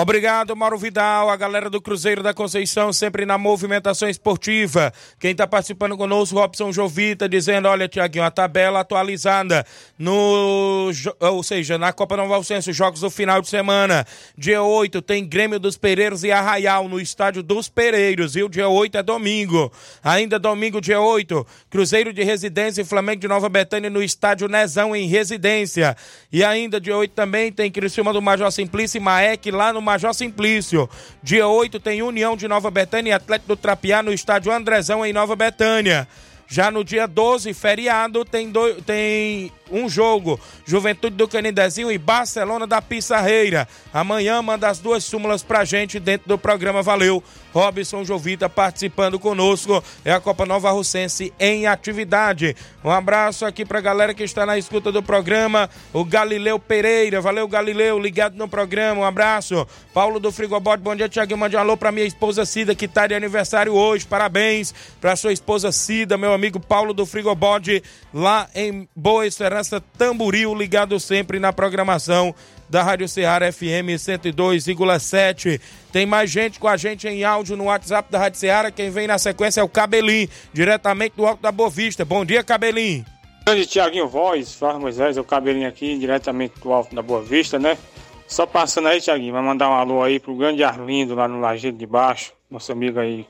[0.00, 4.92] Obrigado, Mauro Vidal, a galera do Cruzeiro da Conceição, sempre na movimentação esportiva.
[5.18, 9.66] Quem está participando conosco, Robson Jovita, dizendo: olha, Tiaguinho, a tabela atualizada
[9.98, 10.92] no.
[11.18, 14.06] Ou seja, na Copa Nova Alcenso, jogos do final de semana.
[14.36, 18.98] Dia 8 tem Grêmio dos Pereiros e Arraial no estádio dos Pereiros, o dia 8
[18.98, 19.72] é domingo.
[20.04, 24.94] Ainda domingo, dia 8, Cruzeiro de Residência e Flamengo de Nova Betânia no estádio Nezão
[24.94, 25.96] em Residência.
[26.32, 30.12] E ainda dia 8 também tem Criciúma do Major Simplício e Maek lá no Major
[30.12, 30.88] Simplício.
[31.22, 35.14] Dia 8 tem União de Nova Betânia e Atlético do Trapiá no estádio Andrezão em
[35.14, 36.06] Nova Betânia.
[36.46, 40.38] Já no dia 12, feriado, tem, do, tem um jogo.
[40.64, 43.68] Juventude do Canidezinho e Barcelona da Pissarreira.
[43.92, 46.82] Amanhã manda as duas súmulas pra gente dentro do programa.
[46.82, 47.22] Valeu.
[47.52, 49.82] Robson Jovita participando conosco.
[50.04, 52.54] É a Copa Nova Russense em atividade.
[52.84, 55.68] Um abraço aqui pra galera que está na escuta do programa.
[55.92, 57.20] O Galileu Pereira.
[57.20, 59.00] Valeu, Galileu, ligado no programa.
[59.00, 59.66] Um abraço.
[59.92, 60.82] Paulo do Frigobode.
[60.82, 61.38] Bom dia, Tiaguinho.
[61.38, 64.06] Mande um alô pra minha esposa Cida, que tá de aniversário hoje.
[64.06, 69.57] Parabéns pra sua esposa Cida, meu amigo Paulo do Frigobode, lá em Boa Esperança,
[69.96, 72.34] Tamboril, ligado sempre na programação
[72.68, 75.60] da Rádio Ceará FM 102,7.
[75.92, 78.70] Tem mais gente com a gente em áudio no WhatsApp da Rádio Ceará.
[78.70, 82.04] Quem vem na sequência é o Cabelim, diretamente do Alto da Boa Vista.
[82.04, 83.04] Bom dia, Cabelim.
[83.44, 87.78] Grande Tiaguinho Voz, Fala Moisés, o cabelinho aqui, diretamente do Alto da Boa Vista, né?
[88.26, 91.74] Só passando aí, Tiaguinho, vai mandar um alô aí pro grande Arlindo lá no Lajeiro
[91.74, 93.26] de Baixo, nosso amigo aí,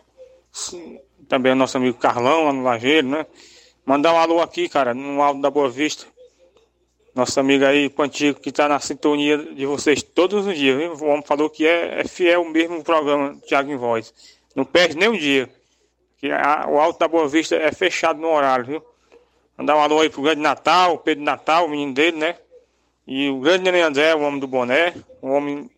[1.28, 3.26] também o nosso amigo Carlão lá no Lajeiro, né?
[3.86, 6.04] Mandar um alô aqui, cara, no Alto da Boa Vista.
[7.18, 10.92] Nosso amigo aí, Pantico, que tá na sintonia de vocês todos os dias, viu?
[10.92, 14.14] O homem falou que é, é fiel mesmo o programa Tiago em Voz.
[14.54, 15.50] Não perde nem um dia.
[16.18, 18.82] Que a- o Alto da Boa Vista é fechado no horário, viu?
[19.56, 22.36] Mandar um alô aí pro grande Natal, Pedro Natal, o menino dele, né?
[23.04, 24.94] E o grande Nenê André, o homem do boné.
[25.20, 25.68] O homem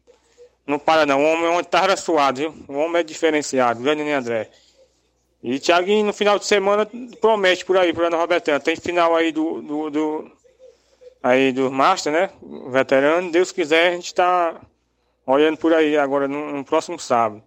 [0.66, 2.54] não para não, o homem é um tarra suado, viu?
[2.68, 4.50] O homem é diferenciado, o grande Nenê André.
[5.42, 6.86] E Thiaguinho, no final de semana,
[7.18, 8.60] promete por aí, por Ana Robertana.
[8.60, 10.39] Tem final aí do, do, do
[11.22, 12.30] aí do Master, né?
[12.70, 13.30] Veterano.
[13.30, 14.60] Deus quiser, a gente tá
[15.26, 17.42] olhando por aí agora no, no próximo sábado.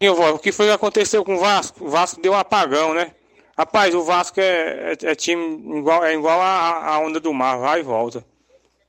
[0.00, 1.84] E, vó, o que foi que aconteceu com o Vasco?
[1.84, 3.12] O Vasco deu um apagão, né?
[3.56, 7.56] Rapaz, o Vasco é, é, é time igual, é igual a, a onda do mar,
[7.56, 8.22] vai e volta.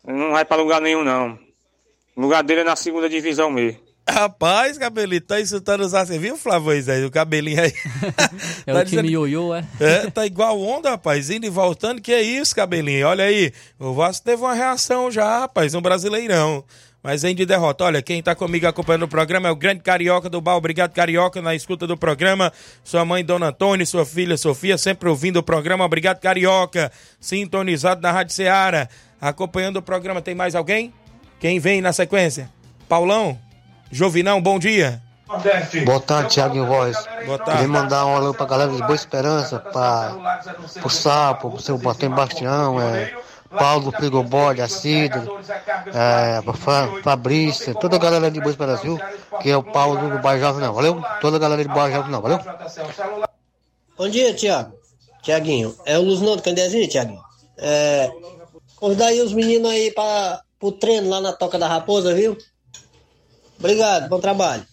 [0.05, 1.39] Não vai pra lugar nenhum, não.
[2.15, 3.87] O lugar dele é na segunda divisão mesmo.
[4.10, 7.74] Rapaz, cabelinho, tá insultando os Você viu, Flávio aí, o cabelinho aí?
[8.66, 9.66] É Tá o time dizendo- ioiô, é?
[9.80, 13.08] É, tá igual onda, rapaz, indo e voltando, que é isso, cabelinho?
[13.08, 16.64] Olha aí, o Vasco teve uma reação já, rapaz, um brasileirão.
[17.03, 17.86] Mas vem de derrota.
[17.86, 20.58] Olha, quem tá comigo acompanhando o programa é o grande Carioca do Bar.
[20.58, 22.51] Obrigado, Carioca, na escuta do programa.
[22.84, 25.86] Sua mãe, Dona Antônia, sua filha, Sofia, sempre ouvindo o programa.
[25.86, 26.91] Obrigado, Carioca.
[27.20, 28.89] Sintonizado na Rádio Ceará.
[29.22, 30.22] Acompanhando o programa.
[30.22, 30.91] Tem mais alguém?
[31.39, 32.49] Quem vem na sequência?
[32.89, 33.39] Paulão?
[33.92, 35.02] Jovinão, bom dia.
[35.86, 36.98] Boa tarde, Thiago em Voz.
[37.26, 37.62] Boa tarde.
[37.62, 40.16] Queria mandar um alô pra galera de Boa Esperança, pra,
[40.80, 43.14] pro Sapo, pro seu Batem Bastião, é,
[43.50, 45.26] Paulo Frigobode, a Cida,
[45.94, 48.98] é, pra Fa- Fabrício, toda a galera de Boa Esperança, viu?
[49.42, 51.04] Que é o Paulo do Bairro Jovem, não, valeu?
[51.20, 52.40] Toda a galera de Bairro Jovem, não, valeu?
[53.98, 54.74] Bom dia, Tiago.
[55.22, 57.22] Tiaguinho, é o Luzinão do Candezinho, Tiaguinho.
[57.58, 58.10] É,
[58.78, 62.38] convidar aí os meninos aí para pro treino lá na Toca da Raposa, viu?
[63.60, 64.66] Obrigado, bom trabalho.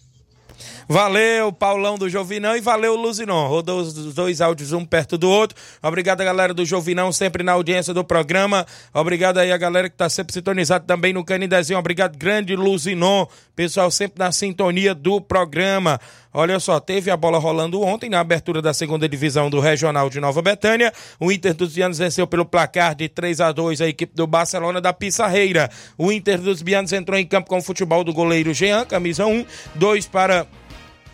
[0.87, 3.47] Valeu, Paulão do Jovinão e valeu, Luzinon.
[3.47, 5.57] Rodou os dois áudios um perto do outro.
[5.81, 8.65] Obrigado galera do Jovinão, sempre na audiência do programa.
[8.93, 11.79] Obrigado aí a galera que tá sempre sintonizado também no Canidezinho.
[11.79, 13.25] Obrigado, grande Luzinon.
[13.55, 15.99] Pessoal sempre na sintonia do programa.
[16.37, 20.19] Olha só, teve a bola rolando ontem na abertura da segunda divisão do Regional de
[20.19, 20.91] Nova Betânia.
[21.17, 24.81] O Inter dos Bianos venceu pelo placar de 3 a 2 a equipe do Barcelona
[24.81, 25.71] da Pissarreira.
[25.97, 29.45] O Inter dos Bianos entrou em campo com o futebol do goleiro Jean, camisa 1,
[29.75, 30.45] 2 para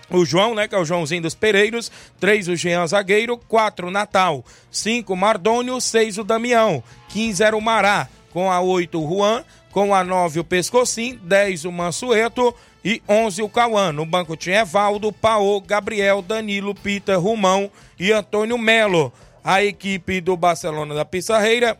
[0.09, 1.91] o João, né, que é o Joãozinho dos Pereiros.
[2.19, 3.37] 3 o Jean Zagueiro.
[3.47, 4.43] 4 o Natal.
[4.71, 5.79] 5 o Mardônio.
[5.79, 6.83] 6 o Damião.
[7.09, 8.07] 15 era o Mará.
[8.31, 9.43] Com a 8 o Juan.
[9.69, 11.19] Com a 9 o Pescocim.
[11.21, 12.55] 10 o Mansueto.
[12.83, 13.91] E 11 o Cauã.
[13.91, 17.69] No banco tinha Evaldo, Paô, Gabriel, Danilo, Pita, Rumão
[17.99, 19.13] e Antônio Melo.
[19.43, 21.77] A equipe do Barcelona da Pissarreira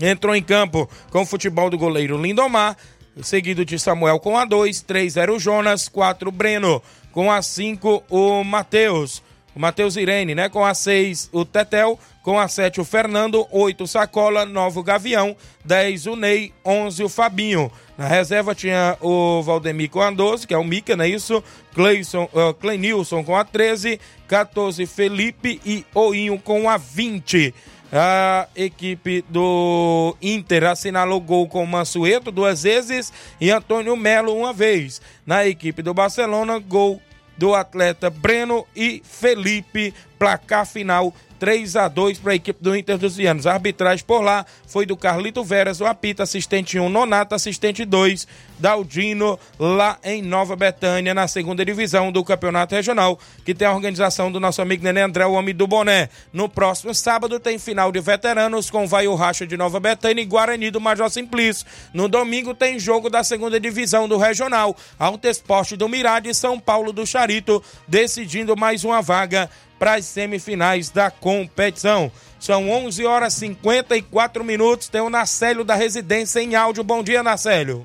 [0.00, 2.76] entrou em campo com o futebol do goleiro Lindomar,
[3.22, 7.40] seguido de Samuel com a 2, 3 era o Jonas, 4 o Breno, com a
[7.40, 9.22] 5 o Matheus,
[9.54, 10.48] o Matheus Irene, né?
[10.48, 14.82] Com a 6 o Tetel, com a 7 o Fernando, 8 o Sacola, 9 o
[14.82, 17.70] Gavião, 10 o Ney, 11 o Fabinho.
[17.98, 21.44] Na reserva tinha o Valdemir com a 12, que é o Mica, não é isso?
[21.74, 27.54] Cleison, uh, Clenilson com a 13, 14 Felipe e Oinho com a 20.
[27.92, 35.02] A equipe do Inter assinalou gol com Mansueto duas vezes e Antônio Melo uma vez.
[35.26, 37.02] Na equipe do Barcelona, gol
[37.36, 42.98] do atleta Breno e Felipe, placar final 3 a 2 para a equipe do Inter
[42.98, 43.46] dos Vianos.
[43.46, 48.26] A arbitragem por lá foi do Carlito Veras, o apita assistente 1, Nonato, assistente 2,
[48.58, 54.30] Daldino, lá em Nova Betânia, na segunda divisão do Campeonato Regional, que tem a organização
[54.30, 56.08] do nosso amigo Nenê André, o homem do boné.
[56.32, 60.26] No próximo sábado tem final de veteranos com Vai o Racha de Nova Betânia e
[60.26, 61.66] Guarani do Major Simplício.
[61.92, 66.58] No domingo tem jogo da segunda divisão do Regional, Alto Esporte do Mirade e São
[66.58, 69.50] Paulo do Charito, decidindo mais uma vaga
[69.84, 72.10] para as semifinais da competição.
[72.40, 74.88] São 11 horas e 54 minutos.
[74.88, 76.82] Tem o Nacélio da Residência em áudio.
[76.82, 77.84] Bom dia, Nacélio.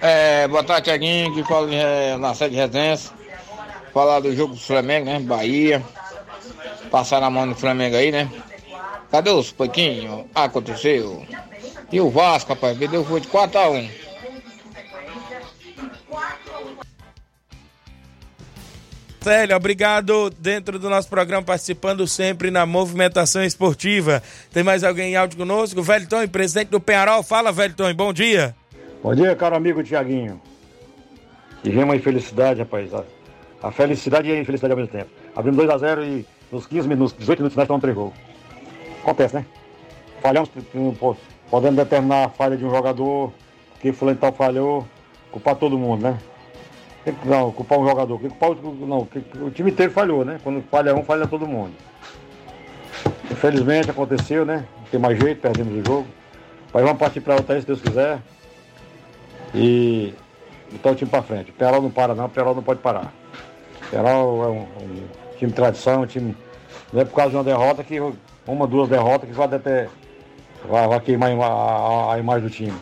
[0.00, 3.10] É, boa tarde, Tiaguinho, que fala é, na sede de residência.
[3.92, 5.20] Falar do jogo do Flamengo, né?
[5.20, 5.82] Bahia.
[6.90, 8.30] Passar na mão do Flamengo aí, né?
[9.10, 10.24] Cadê os pouquinhos?
[10.34, 11.26] Ah, aconteceu.
[11.92, 13.90] E o Vasco, rapaz, perdeu foi de 4x1.
[19.22, 24.20] Célio, obrigado dentro do nosso programa, participando sempre na movimentação esportiva.
[24.52, 25.80] Tem mais alguém em áudio conosco?
[25.80, 27.22] Velton, presidente do Penharol.
[27.22, 28.52] Fala, Velton, bom dia.
[29.00, 30.42] Bom dia, caro amigo Tiaguinho.
[31.62, 32.92] E vem uma infelicidade, rapaz.
[32.92, 33.04] A,
[33.62, 35.10] a felicidade e a infelicidade ao mesmo tempo.
[35.36, 38.14] Abrimos 2x0 e nos 15 minutos, 18 minutos nós estamos 3 gols.
[39.02, 39.46] Acontece, né?
[40.20, 40.50] Falhamos,
[41.48, 43.32] podemos determinar a falha de um jogador,
[43.80, 44.84] que fulano tal falhou,
[45.30, 46.18] culpar todo mundo, né?
[47.24, 49.08] Não, culpar um jogador, culpar o, não,
[49.44, 50.38] o time inteiro falhou, né?
[50.42, 51.72] Quando falha um, falha todo mundo.
[53.30, 54.64] Infelizmente aconteceu, né?
[54.78, 56.06] Não tem mais jeito, perdemos o jogo.
[56.72, 58.20] Mas vamos partir para outra aí, se Deus quiser.
[59.52, 60.14] E
[60.70, 61.50] botar o time para frente.
[61.50, 63.12] O Perol não para não, o Perol não pode parar.
[63.86, 66.36] O Perol é um, um, time de tradição, um time.
[66.92, 67.98] Não é por causa de uma derrota que.
[68.46, 69.88] Uma, duas derrotas que vai até.
[70.68, 72.74] Vai, vai queimar a, a, a, imagem do time.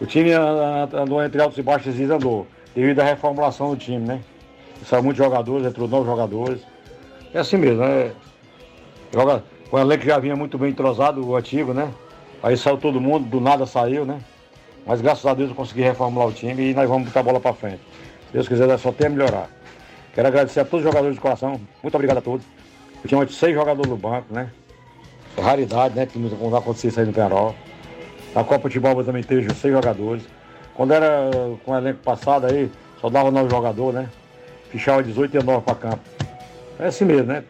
[0.00, 4.20] O time andou entre altos e baixos e andou devido à reformulação do time, né?
[4.84, 6.62] Saiu muitos jogadores, entrou novos jogadores.
[7.34, 8.12] É assim mesmo, né?
[9.12, 11.92] Joga, o elenco já vinha muito bem entrosado, o antigo, né?
[12.42, 14.20] Aí saiu todo mundo, do nada saiu, né?
[14.86, 17.40] Mas graças a Deus eu consegui reformular o time e nós vamos botar a bola
[17.40, 17.80] para frente.
[18.26, 19.48] Se Deus quiser, só tem a melhorar.
[20.14, 21.60] Quero agradecer a todos os jogadores de coração.
[21.82, 22.46] Muito obrigado a todos.
[23.02, 24.50] Eu tinha seis jogadores no banco, né?
[25.36, 26.06] É raridade, né?
[26.06, 27.54] Que não acontecer isso aí no Penarol.
[28.34, 30.22] Na Copa de Bola também teve seis jogadores.
[30.80, 31.30] Quando era
[31.62, 32.72] com o elenco passado aí,
[33.02, 34.08] só dava nove jogadores, né?
[34.70, 36.00] Fichava 18 e 9 para campo.
[36.78, 37.44] É assim mesmo, né?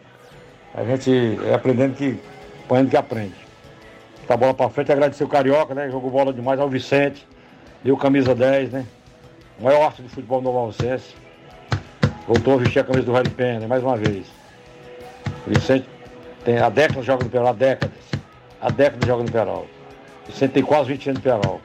[0.75, 2.19] A gente é aprendendo que,
[2.65, 3.35] apanhando que aprende.
[4.27, 5.89] Tá bola para frente, agradecer o Carioca, né?
[5.89, 7.25] Jogou bola demais ao Vicente,
[7.81, 8.85] deu camisa 10, né?
[9.57, 11.15] O maior arte do futebol no Nova Alcense.
[12.27, 13.65] Voltou a vestir a camisa do Red Pen, né?
[13.65, 14.25] mais uma vez.
[15.47, 15.87] O Vicente
[16.43, 17.95] tem a década joga no Perol, há décadas.
[18.61, 19.67] Há décadas joga no Perol.
[20.27, 21.61] O Vicente tem quase 20 anos no Perol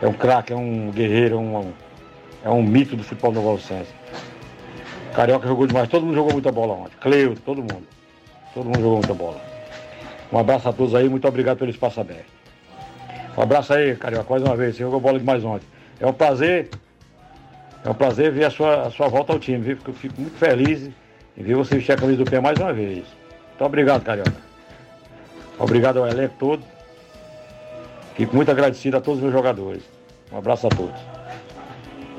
[0.00, 1.72] é um craque, é um guerreiro, é um,
[2.44, 3.92] é um mito do futebol do Valcense.
[5.14, 6.96] Carioca jogou demais, todo mundo jogou muita bola ontem.
[7.00, 7.86] Cleuto, todo mundo.
[8.54, 9.40] Todo mundo jogou muita bola.
[10.32, 12.26] Um abraço a todos aí, muito obrigado pelo espaço aberto.
[13.36, 14.76] Um abraço aí, Carioca, mais uma vez.
[14.76, 15.66] Você jogou bola demais ontem.
[16.00, 16.68] É um prazer,
[17.84, 19.78] é um prazer ver a sua, a sua volta ao time, viu?
[19.86, 20.90] Eu fico muito feliz
[21.36, 23.04] em ver você vestir a camisa do pé mais uma vez.
[23.54, 24.32] Então obrigado, Carioca.
[25.58, 26.77] Obrigado ao elenco todo.
[28.18, 29.80] Fico muito agradecido a todos os meus jogadores.
[30.32, 31.00] Um abraço a todos.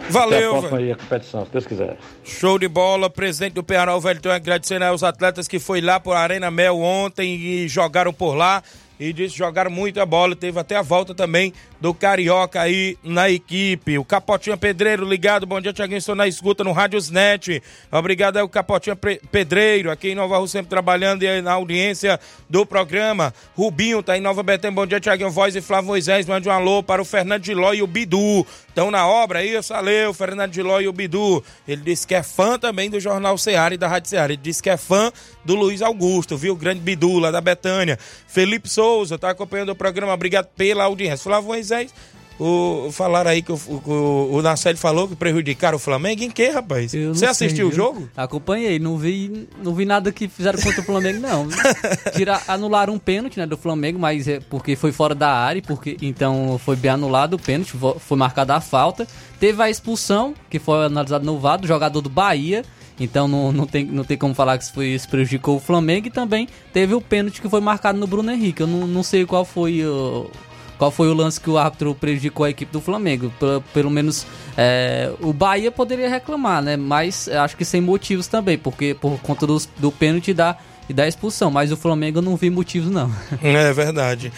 [0.09, 1.97] Valeu, Até a aí a competição, se Deus quiser.
[2.23, 6.49] Show de bola, presidente do Penharol Velton, agradecendo aos atletas que foi lá por Arena
[6.49, 8.63] Mel ontem e jogaram por lá
[8.99, 10.35] e disse jogaram muita bola.
[10.35, 13.97] Teve até a volta também do Carioca aí na equipe.
[13.97, 15.45] O Capotinha Pedreiro ligado.
[15.45, 15.97] Bom dia, Tiaguinho.
[15.97, 17.63] Estou na escuta no Rádios Net.
[17.91, 22.19] Obrigado aí, o Capotinha Pedreiro, aqui em Nova Rússia, sempre trabalhando e na audiência
[22.49, 23.33] do programa.
[23.55, 24.75] Rubinho tá em Nova Betânia.
[24.75, 26.25] Bom dia, Tiaguinho Voz e Flávio Moisés.
[26.25, 28.45] Mande um alô para o Fernando de Ló e o Bidu.
[28.67, 31.43] Estão na obra aí, valeu, Fernando de Ló e o Bidu.
[31.67, 34.33] Ele disse que é fã também do Jornal Seara e da Rádio Seara.
[34.33, 35.11] Ele disse que é fã
[35.43, 36.55] do Luiz Augusto, viu?
[36.55, 37.97] Grande Bidu lá da Betânia.
[38.27, 40.13] Felipe Souza tá acompanhando o programa.
[40.13, 41.23] Obrigado pela audiência.
[41.23, 41.93] Flávio Moisés,
[42.39, 46.23] o, falaram aí que o, o, o falou que prejudicaram o Flamengo.
[46.23, 46.93] Em que, rapaz?
[46.93, 48.09] Você assistiu o jogo?
[48.15, 51.47] Acompanhei, não vi, não vi nada que fizeram contra o Flamengo, não.
[52.15, 55.97] Tira, anularam um pênalti né, do Flamengo, mas é porque foi fora da área, porque
[56.01, 59.05] então foi bem anulado o pênalti, foi marcada a falta.
[59.37, 62.63] Teve a expulsão, que foi analisado no VAR, do jogador do Bahia.
[62.99, 66.07] Então não, não, tem, não tem como falar que isso, foi, isso prejudicou o Flamengo.
[66.07, 68.61] E também teve o pênalti que foi marcado no Bruno Henrique.
[68.61, 70.29] Eu não, não sei qual foi o,
[70.77, 73.31] qual foi o lance que o árbitro prejudicou a equipe do Flamengo.
[73.39, 74.25] Pelo, pelo menos
[74.57, 76.75] é, o Bahia poderia reclamar, né?
[76.75, 81.07] Mas acho que sem motivos também, porque por conta do, do pênalti da, e da
[81.07, 81.49] expulsão.
[81.51, 83.11] Mas o Flamengo eu não vi motivos, não.
[83.41, 84.31] É verdade.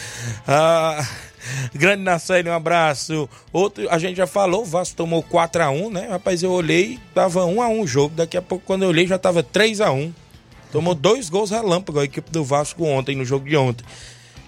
[0.48, 1.04] Ah.
[1.74, 3.30] Grande Nacelle, um abraço.
[3.52, 6.08] Outro, a gente já falou, o Vasco tomou 4x1, né?
[6.10, 8.16] Rapaz, eu olhei, tava 1x1 o jogo.
[8.16, 10.12] Daqui a pouco, quando eu olhei, já tava 3x1.
[10.72, 13.84] Tomou dois gols relâmpago a equipe do Vasco ontem, no jogo de ontem.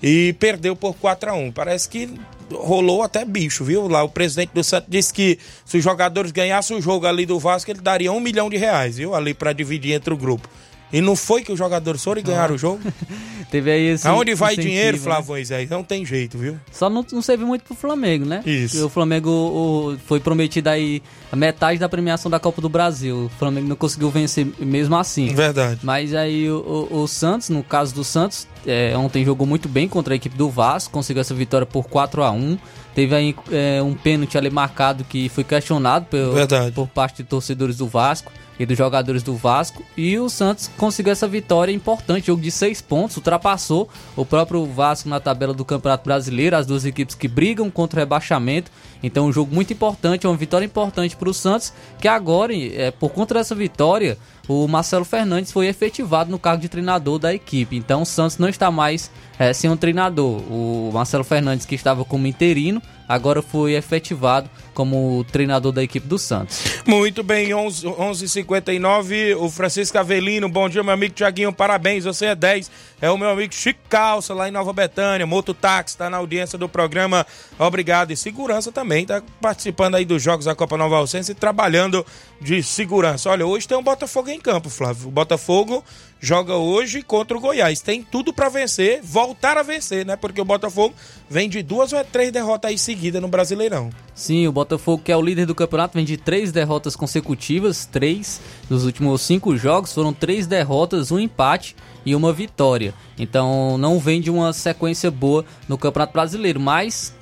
[0.01, 1.51] E perdeu por 4x1.
[1.53, 2.09] Parece que
[2.51, 3.87] rolou até bicho, viu?
[3.87, 7.39] Lá o presidente do Santos disse que se os jogadores ganhassem o jogo ali do
[7.39, 9.15] Vasco, ele daria um milhão de reais, viu?
[9.15, 10.47] Ali para dividir entre o grupo.
[10.93, 12.79] E não foi que os jogadores foram e ganharam o jogo?
[13.49, 15.03] Teve aí esse Aonde vai dinheiro, né?
[15.03, 15.69] Flávio Moisés?
[15.69, 16.57] Não tem jeito, viu?
[16.71, 18.41] Só não, não serviu muito pro Flamengo, né?
[18.45, 18.73] Isso.
[18.75, 23.25] Porque o Flamengo o- foi prometido aí a metade da premiação da Copa do Brasil.
[23.25, 25.33] O Flamengo não conseguiu vencer mesmo assim.
[25.35, 25.79] Verdade.
[25.83, 29.87] Mas aí o, o- o Santos, no caso do Santos, é, ontem jogou muito bem
[29.87, 32.57] contra a equipe do Vasco, conseguiu essa vitória por 4 a 1
[32.95, 36.71] Teve aí é, um pênalti ali marcado que foi questionado por, Verdade.
[36.73, 39.83] por parte de torcedores do Vasco e dos jogadores do Vasco.
[39.97, 45.09] E o Santos conseguiu essa vitória importante, jogo de seis pontos, ultrapassou o próprio Vasco
[45.09, 48.71] na tabela do Campeonato Brasileiro, as duas equipes que brigam contra o rebaixamento.
[49.01, 53.09] Então, um jogo muito importante, uma vitória importante para o Santos, que agora, é, por
[53.09, 57.75] conta dessa vitória, o Marcelo Fernandes foi efetivado no cargo de treinador da equipe.
[57.75, 60.41] Então, o Santos não está mais é, sem um treinador.
[60.49, 66.17] O Marcelo Fernandes, que estava como interino, agora foi efetivado como treinador da equipe do
[66.17, 66.81] Santos.
[66.85, 72.35] Muito bem, 11 11h59, o Francisco Avelino, bom dia, meu amigo Tiaguinho, parabéns, você é
[72.35, 72.71] 10.
[73.01, 76.69] É o meu amigo Chico Calça, lá em Nova Betânia, Mototáxi, tá na audiência do
[76.69, 77.25] programa,
[77.59, 78.11] obrigado.
[78.11, 82.05] E segurança também, tá participando aí dos Jogos da Copa Nova Alcense e trabalhando
[82.41, 83.29] de segurança.
[83.29, 85.09] Olha, hoje tem um Botafogo em campo, Flávio.
[85.09, 85.83] O Botafogo
[86.23, 87.81] joga hoje contra o Goiás.
[87.81, 90.15] Tem tudo pra vencer, voltar a vencer, né?
[90.15, 90.95] Porque o Botafogo
[91.29, 93.89] vem de duas ou três derrotas aí seguidas no Brasileirão.
[94.15, 98.39] Sim, o Botafogo, que é o líder do campeonato, vem de três derrotas consecutivas, três
[98.69, 102.93] dos últimos cinco jogos, foram três derrotas, um empate e uma vitória.
[103.19, 107.13] Então não vem de uma sequência boa no Campeonato Brasileiro, mas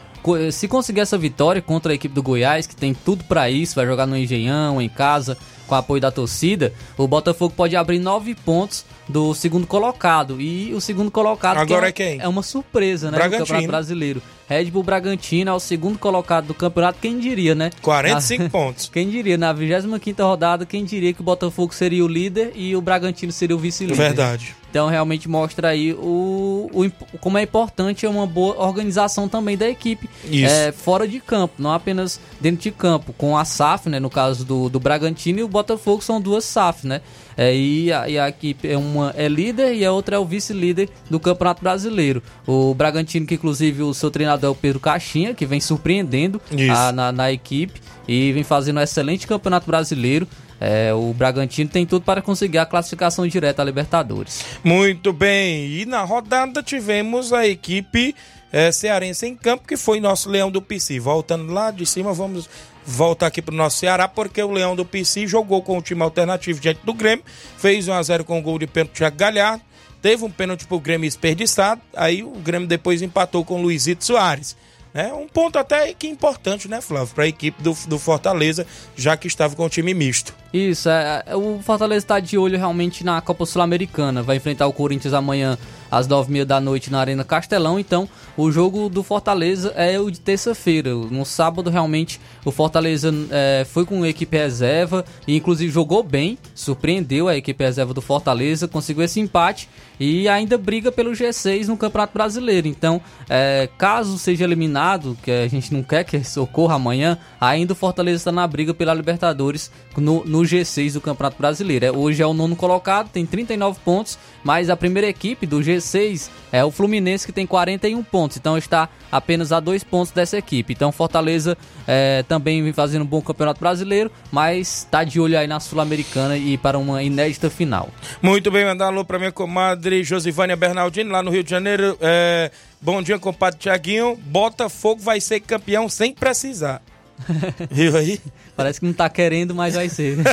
[0.51, 3.87] se conseguir essa vitória contra a equipe do Goiás, que tem tudo pra isso, vai
[3.87, 5.35] jogar no Engenhão, em casa,
[5.71, 10.41] com apoio da torcida, o Botafogo pode abrir nove pontos do segundo colocado.
[10.41, 12.19] E o segundo colocado que Agora é, é quem?
[12.19, 13.11] é uma surpresa, né?
[13.11, 13.45] No Bragantino.
[13.45, 14.21] Campeonato Brasileiro.
[14.51, 17.71] Red Bull Bragantino é o segundo colocado do campeonato, quem diria, né?
[17.81, 18.89] 45 Na- pontos.
[18.91, 22.81] Quem diria, na 25ª rodada, quem diria que o Botafogo seria o líder e o
[22.81, 23.95] Bragantino seria o vice-líder.
[23.95, 24.55] Verdade.
[24.69, 30.09] Então realmente mostra aí o, o como é importante uma boa organização também da equipe
[30.23, 30.45] Isso.
[30.53, 34.45] é, fora de campo, não apenas dentro de campo, com a SAF, né, no caso
[34.45, 37.01] do, do Bragantino e o Botafogo são duas SAF, né?
[37.37, 40.25] É, e, a, e a equipe é uma é líder e a outra é o
[40.25, 42.21] vice-líder do Campeonato Brasileiro.
[42.45, 46.91] O Bragantino, que inclusive o seu treinador é o Pedro Caixinha, que vem surpreendendo a-
[46.91, 50.27] na, na equipe e vem fazendo um excelente Campeonato Brasileiro.
[50.59, 54.45] É, o Bragantino tem tudo para conseguir a classificação direta à Libertadores.
[54.63, 55.65] Muito bem.
[55.67, 58.13] E na rodada tivemos a equipe
[58.53, 60.99] eh, cearense em campo, que foi nosso Leão do PC.
[60.99, 62.47] Voltando lá de cima, vamos
[62.85, 66.59] voltar aqui pro nosso Ceará, porque o Leão do PC jogou com o time alternativo
[66.59, 67.23] diante do Grêmio,
[67.57, 69.63] fez 1x0 com o gol de pênalti Thiago Galhardo,
[70.01, 74.55] teve um pênalti pro Grêmio desperdiçado, aí o Grêmio depois empatou com o Luizito Soares.
[74.93, 75.13] Né?
[75.13, 79.27] Um ponto até que importante, né, Flávio, para a equipe do, do Fortaleza, já que
[79.27, 80.40] estava com o time misto.
[80.53, 84.21] Isso, é, é, o Fortaleza está de olho realmente na Copa Sul-Americana.
[84.21, 85.57] Vai enfrentar o Corinthians amanhã
[85.89, 87.79] às nove e meia da noite na Arena Castelão.
[87.79, 90.93] Então, o jogo do Fortaleza é o de terça-feira.
[90.93, 96.37] No sábado, realmente, o Fortaleza é, foi com a equipe reserva e, inclusive, jogou bem.
[96.53, 101.77] Surpreendeu a equipe reserva do Fortaleza, conseguiu esse empate e ainda briga pelo G6 no
[101.77, 102.67] Campeonato Brasileiro.
[102.67, 102.99] Então,
[103.29, 107.75] é, caso seja eliminado, que a gente não quer que isso ocorra amanhã, ainda o
[107.75, 111.85] Fortaleza está na briga pela Libertadores no, no G6 do Campeonato Brasileiro.
[111.85, 116.29] É, hoje é o nono colocado, tem 39 pontos, mas a primeira equipe do G6
[116.51, 120.73] é o Fluminense que tem 41 pontos, então está apenas a dois pontos dessa equipe.
[120.73, 125.47] Então Fortaleza é, também vem fazendo um bom Campeonato Brasileiro, mas está de olho aí
[125.47, 127.89] na Sul-Americana e para uma inédita final.
[128.21, 131.97] Muito bem, mandar um alô para minha comadre Josivânia Bernardini, lá no Rio de Janeiro.
[132.01, 134.15] É, bom dia, compadre Tiaguinho.
[134.15, 136.81] Botafogo vai ser campeão sem precisar.
[137.69, 138.19] Viu aí?
[138.55, 140.17] Parece que não tá querendo, mas vai ser.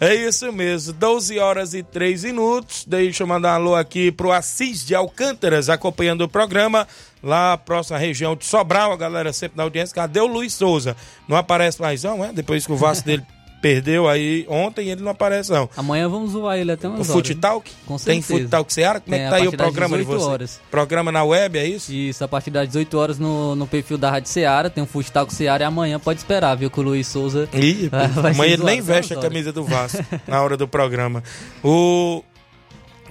[0.00, 2.84] É isso mesmo, 12 horas e 3 minutos.
[2.86, 6.88] Deixa eu mandar um alô aqui pro Assis de Alcântaras, acompanhando o programa.
[7.22, 9.94] Lá, próxima região de Sobral, a galera sempre na audiência.
[9.94, 10.96] Cadê o Luiz Souza?
[11.28, 12.32] Não aparece mais, não, é?
[12.32, 13.24] Depois que o Vasco dele
[13.62, 15.70] perdeu aí ontem, ele não aparece, não.
[15.76, 17.12] Amanhã vamos zoar ele até umas O horas.
[17.12, 17.70] Fute Talk?
[17.86, 18.40] Com Tem certeza.
[18.40, 19.00] Fute Talk Seara?
[19.00, 20.28] Como é Tem, que tá aí o programa de 18 você?
[20.30, 20.60] horas.
[20.70, 21.92] Programa na web, é isso?
[21.92, 25.24] Isso, a partir das 18 horas no, no perfil da Rádio Seara, tem um Futsal
[25.24, 26.68] com Seara e amanhã pode esperar, viu?
[26.70, 27.48] Que o Luiz Souza.
[27.54, 29.28] Ih, vai- vai amanhã ele nem veste a horas.
[29.30, 31.22] camisa do Vasco na hora do programa.
[31.62, 32.22] O,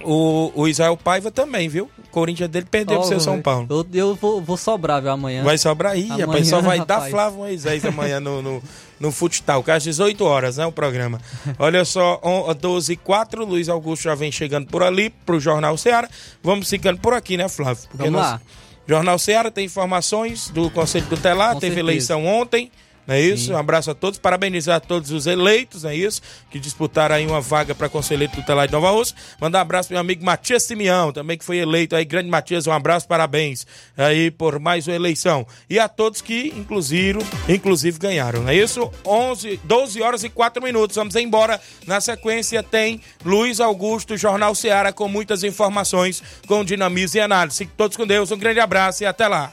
[0.04, 1.88] o, o Israel Paiva também, viu?
[2.06, 3.66] O Corinthians dele perdeu pro Ó, seu São Paulo.
[3.70, 5.42] Eu, eu vou, vou sobrar, viu, amanhã.
[5.44, 6.48] Vai sobrar aí, Amanhã, rapaz.
[6.48, 7.10] Só vai dar rapaz.
[7.10, 8.62] Flávio Moisés amanhã no, no,
[9.02, 10.64] no Futsal, que é às 18 horas, né?
[10.64, 11.20] O programa.
[11.58, 15.76] Olha só, on- 12 e 4, Luiz Augusto já vem chegando por ali, pro Jornal
[15.76, 16.08] Ceará.
[16.42, 17.82] Vamos ficando por aqui, né, Flávio?
[17.90, 18.40] Porque Vamos lá.
[18.86, 21.90] Jornal Ceará tem informações do Conselho Tutelar, Com teve certeza.
[21.92, 22.70] eleição ontem.
[23.06, 23.52] Não é isso?
[23.52, 26.22] Um abraço a todos, parabenizar a todos os eleitos, não é isso?
[26.50, 29.16] Que disputaram aí uma vaga para conselheiro tutelar de Nova Rússia.
[29.40, 32.66] Mandar um abraço pro meu amigo Matias Simeão, também que foi eleito aí, grande Matias,
[32.66, 35.46] um abraço, parabéns aí por mais uma eleição.
[35.68, 38.90] E a todos que, inclusive, inclusive ganharam, não é isso?
[39.04, 41.60] 11, 12 horas e 4 minutos, vamos embora.
[41.86, 47.58] Na sequência tem Luiz Augusto, Jornal Seara, com muitas informações, com dinamismo e análise.
[47.58, 49.52] Fiquem todos com Deus, um grande abraço e até lá.